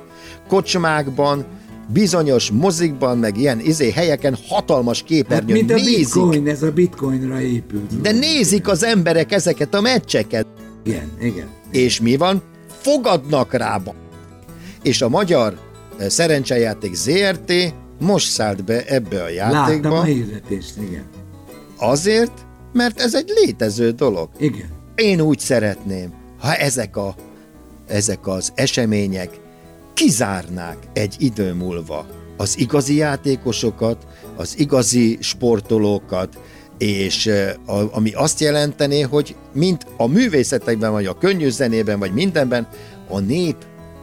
kocsmákban, 0.49 1.47
bizonyos 1.89 2.51
mozikban, 2.51 3.19
meg 3.19 3.37
ilyen 3.39 3.61
izé 3.61 3.91
helyeken 3.91 4.37
hatalmas 4.49 4.99
Hát, 4.99 5.07
képernyőn 5.09 5.53
mint 5.57 5.71
a 5.71 5.75
nézik. 5.75 5.97
bitcoin, 5.99 6.49
ez 6.49 6.63
a 6.63 6.71
bitcoinra 6.73 7.41
épült. 7.41 8.01
De 8.01 8.13
nézik 8.13 8.69
az 8.69 8.85
emberek 8.85 9.33
ezeket 9.33 9.75
a 9.75 9.81
meccseket. 9.81 10.47
Igen, 10.85 11.11
igen. 11.21 11.47
És 11.71 12.01
mi 12.01 12.17
van? 12.17 12.43
Fogadnak 12.81 13.53
rá. 13.53 13.77
ba- 13.79 13.95
És 14.83 15.03
a 15.03 15.09
magyar 15.09 15.59
eh, 15.99 16.09
szerencsejáték 16.09 16.95
ZRT 16.95 17.53
most 18.01 18.31
szállt 18.31 18.65
be 18.65 18.85
ebbe 18.87 19.23
a 19.23 19.29
Láttam 19.35 19.51
játékba 19.53 19.99
a 19.99 20.03
hirdetést, 20.03 20.75
igen. 20.89 21.05
azért, 21.79 22.33
mert 22.73 23.01
ez 23.01 23.15
egy 23.15 23.33
létező 23.45 23.91
dolog. 23.91 24.29
Igen. 24.39 24.81
Én 24.95 25.21
úgy 25.21 25.39
szeretném, 25.39 26.13
ha 26.41 26.55
ezek, 26.55 26.97
a, 26.97 27.15
ezek 27.87 28.27
az 28.27 28.53
események 28.55 29.41
kizárnák 29.95 30.77
egy 30.93 31.15
idő 31.19 31.53
múlva 31.53 32.07
az 32.37 32.59
igazi 32.59 32.97
játékosokat, 32.97 34.07
az 34.37 34.59
igazi 34.59 35.19
sportolókat, 35.21 36.39
és 36.79 37.31
a, 37.67 37.97
ami 37.97 38.13
azt 38.13 38.41
jelentené, 38.41 39.01
hogy 39.01 39.37
mint 39.53 39.87
a 39.97 40.07
művészetekben, 40.07 40.93
vagy 40.93 41.07
a 41.07 41.19
könnyű 41.19 41.49
zenében, 41.49 41.99
vagy 41.99 42.13
mindenben, 42.13 42.69
a 43.09 43.19
nép 43.19 43.57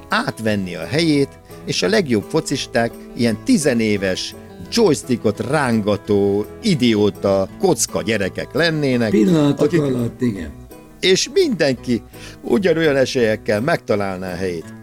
átvenni 0.09 0.75
a 0.75 0.85
helyét, 0.85 1.39
és 1.65 1.83
a 1.83 1.87
legjobb 1.87 2.23
focisták 2.29 2.91
ilyen 3.15 3.37
tizenéves, 3.43 4.35
joystickot 4.71 5.39
rángató, 5.39 6.45
idióta, 6.61 7.49
kocka 7.59 8.01
gyerekek 8.01 8.53
lennének, 8.53 9.09
Pillanatok 9.09 9.65
akik- 9.65 9.81
alatt, 9.81 10.21
igen. 10.21 10.58
És 10.99 11.29
mindenki 11.33 12.03
ugyanolyan 12.41 12.95
esélyekkel 12.95 13.61
megtalálná 13.61 14.31
a 14.31 14.35
helyét 14.35 14.73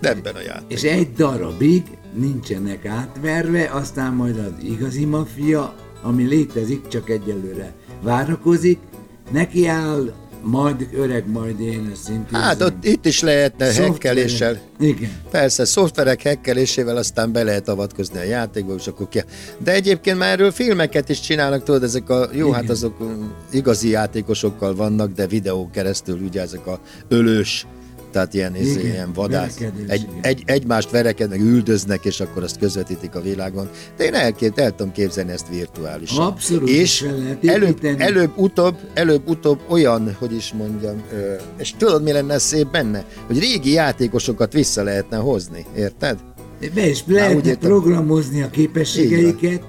ebben 0.00 0.34
a 0.34 0.40
játékban. 0.40 0.70
És 0.70 0.82
egy 0.82 1.12
darabig 1.12 1.82
nincsenek 2.14 2.86
átverve, 2.86 3.70
aztán 3.72 4.12
majd 4.12 4.38
az 4.38 4.64
igazi 4.64 5.04
maffia, 5.04 5.74
ami 6.02 6.24
létezik, 6.24 6.88
csak 6.88 7.10
egyelőre 7.10 7.72
várakozik, 8.02 8.78
neki 9.30 9.66
áll, 9.66 10.12
majd 10.42 10.88
öreg, 10.94 11.30
majd 11.30 11.60
én 11.60 11.90
ezt 11.92 12.02
szintén. 12.02 12.40
Hát 12.40 12.62
ott 12.62 12.84
itt 12.84 13.06
is 13.06 13.20
lehetne 13.20 13.72
hekkeléssel. 13.72 14.60
Igen. 14.78 15.10
Persze, 15.30 15.64
szoftverek 15.64 16.22
hekkelésével 16.22 16.96
aztán 16.96 17.32
be 17.32 17.42
lehet 17.42 17.68
avatkozni 17.68 18.18
a 18.18 18.22
játékba, 18.22 18.74
és 18.74 18.86
akkor 18.86 19.08
ki. 19.08 19.22
De 19.58 19.72
egyébként 19.72 20.18
már 20.18 20.32
erről 20.32 20.50
filmeket 20.50 21.08
is 21.08 21.20
csinálnak, 21.20 21.62
tudod, 21.62 21.82
ezek 21.82 22.10
a, 22.10 22.28
jó, 22.32 22.46
Igen. 22.46 22.60
hát 22.60 22.70
azok 22.70 22.96
igazi 23.50 23.88
játékosokkal 23.88 24.74
vannak, 24.74 25.12
de 25.12 25.26
videó 25.26 25.70
keresztül 25.72 26.18
ugye 26.20 26.40
ezek 26.40 26.66
a 26.66 26.80
ölős, 27.08 27.66
tehát 28.12 28.34
ilyen, 28.34 28.54
ez, 28.54 28.66
Igen, 28.66 28.84
ilyen 28.84 29.12
vadász, 29.12 29.56
egy, 29.86 30.08
egy, 30.20 30.42
egymást 30.46 30.90
verekednek, 30.90 31.40
üldöznek, 31.40 32.04
és 32.04 32.20
akkor 32.20 32.42
azt 32.42 32.58
közvetítik 32.58 33.14
a 33.14 33.20
világon. 33.20 33.68
De 33.96 34.04
én 34.04 34.14
elkép, 34.14 34.58
el 34.58 34.70
tudom 34.74 34.92
képzelni 34.92 35.32
ezt 35.32 35.48
virtuálisan. 35.48 36.26
Abszolút, 36.26 36.68
És 36.68 37.00
lehet 37.00 37.44
előbb, 37.46 37.68
építeni. 37.68 38.02
előbb-utóbb, 38.02 38.76
előbb-utóbb 38.94 39.60
olyan, 39.68 40.16
hogy 40.18 40.34
is 40.34 40.52
mondjam, 40.52 41.02
és 41.58 41.74
tudod, 41.78 42.02
mi 42.02 42.12
lenne 42.12 42.38
szép 42.38 42.70
benne? 42.70 43.04
Hogy 43.26 43.38
régi 43.38 43.72
játékosokat 43.72 44.52
vissza 44.52 44.82
lehetne 44.82 45.16
hozni, 45.16 45.66
érted? 45.76 46.18
Be 46.74 46.88
is 46.88 47.04
lehetne 47.06 47.56
programozni 47.56 48.42
a 48.42 48.50
képességeiket, 48.50 49.62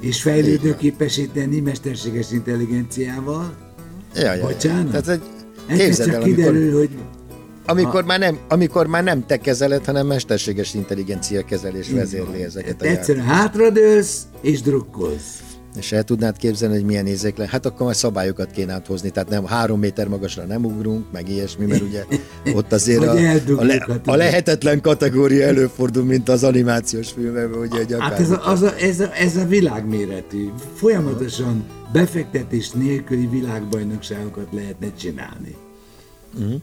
és 0.00 0.22
fejlődő 0.22 0.76
képesíteni 0.76 1.60
mesterséges 1.60 2.30
intelligenciával. 2.32 3.54
Ja, 4.14 4.34
ja, 4.34 4.46
Bocsánat? 4.46 4.92
Ja. 4.94 5.00
Tehát 5.00 5.20
egy, 5.68 5.80
Egyszer 5.80 6.06
csak 6.06 6.14
el, 6.14 6.22
amikor, 6.22 6.44
kiderül, 6.44 6.78
hogy 6.78 6.90
amikor, 7.70 8.04
már 8.04 8.18
nem, 8.18 8.38
amikor 8.48 8.86
már 8.86 9.02
nem 9.02 9.26
te 9.26 9.36
kezeled, 9.36 9.84
hanem 9.84 10.06
mesterséges 10.06 10.74
intelligencia 10.74 11.44
kezelés 11.44 11.90
vezérli 11.90 12.42
ezeket 12.42 12.82
a 12.82 12.84
egyszerűen 12.84 13.24
hátradőlsz 13.24 14.22
és 14.40 14.60
drukkolsz. 14.62 15.42
És 15.76 15.92
el 15.92 16.02
tudnád 16.02 16.36
képzelni, 16.36 16.74
hogy 16.74 16.84
milyen 16.84 17.06
ízek 17.06 17.36
le? 17.36 17.46
Hát 17.48 17.66
akkor 17.66 17.80
majd 17.80 17.96
szabályokat 17.96 18.50
kéne 18.50 18.72
áthozni, 18.72 19.10
tehát 19.10 19.28
nem 19.28 19.46
három 19.46 19.78
méter 19.78 20.08
magasra 20.08 20.44
nem 20.44 20.64
ugrunk, 20.64 21.12
meg 21.12 21.28
ilyesmi, 21.28 21.66
mert 21.66 21.80
ugye 21.80 22.04
ott 22.58 22.72
azért 22.72 23.02
a, 23.02 23.10
a, 23.56 23.64
le, 23.64 23.86
a 24.04 24.16
lehetetlen 24.16 24.80
kategória 24.80 25.46
előfordul, 25.46 26.04
mint 26.04 26.28
az 26.28 26.44
animációs 26.44 27.12
filmekben, 27.12 27.60
ugye 27.60 27.76
hogy 27.76 27.96
Hát 27.98 28.20
ez 28.20 28.30
a, 28.30 28.46
az 28.46 28.62
a, 28.62 28.76
ez, 28.76 29.00
a, 29.00 29.14
ez 29.14 29.36
a 29.36 29.44
világméretű, 29.44 30.48
folyamatosan 30.74 31.64
befektetés 31.92 32.70
nélküli 32.70 33.26
világbajnokságokat 33.26 34.48
lehetne 34.50 34.92
csinálni. 34.98 35.56
Mm. 36.40 36.54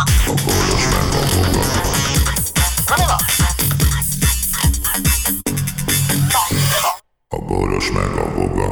A 0.03 0.35
boros 0.45 0.85
meg 0.91 1.07
a 1.13 1.37
Na 2.89 2.97
mi 2.99 3.05
van? 3.07 3.23
A 7.29 7.39
boros 7.39 7.91
meg 7.91 8.17
a 8.17 8.35
boga. 8.35 8.69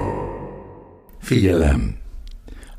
Figyelem! 1.21 2.00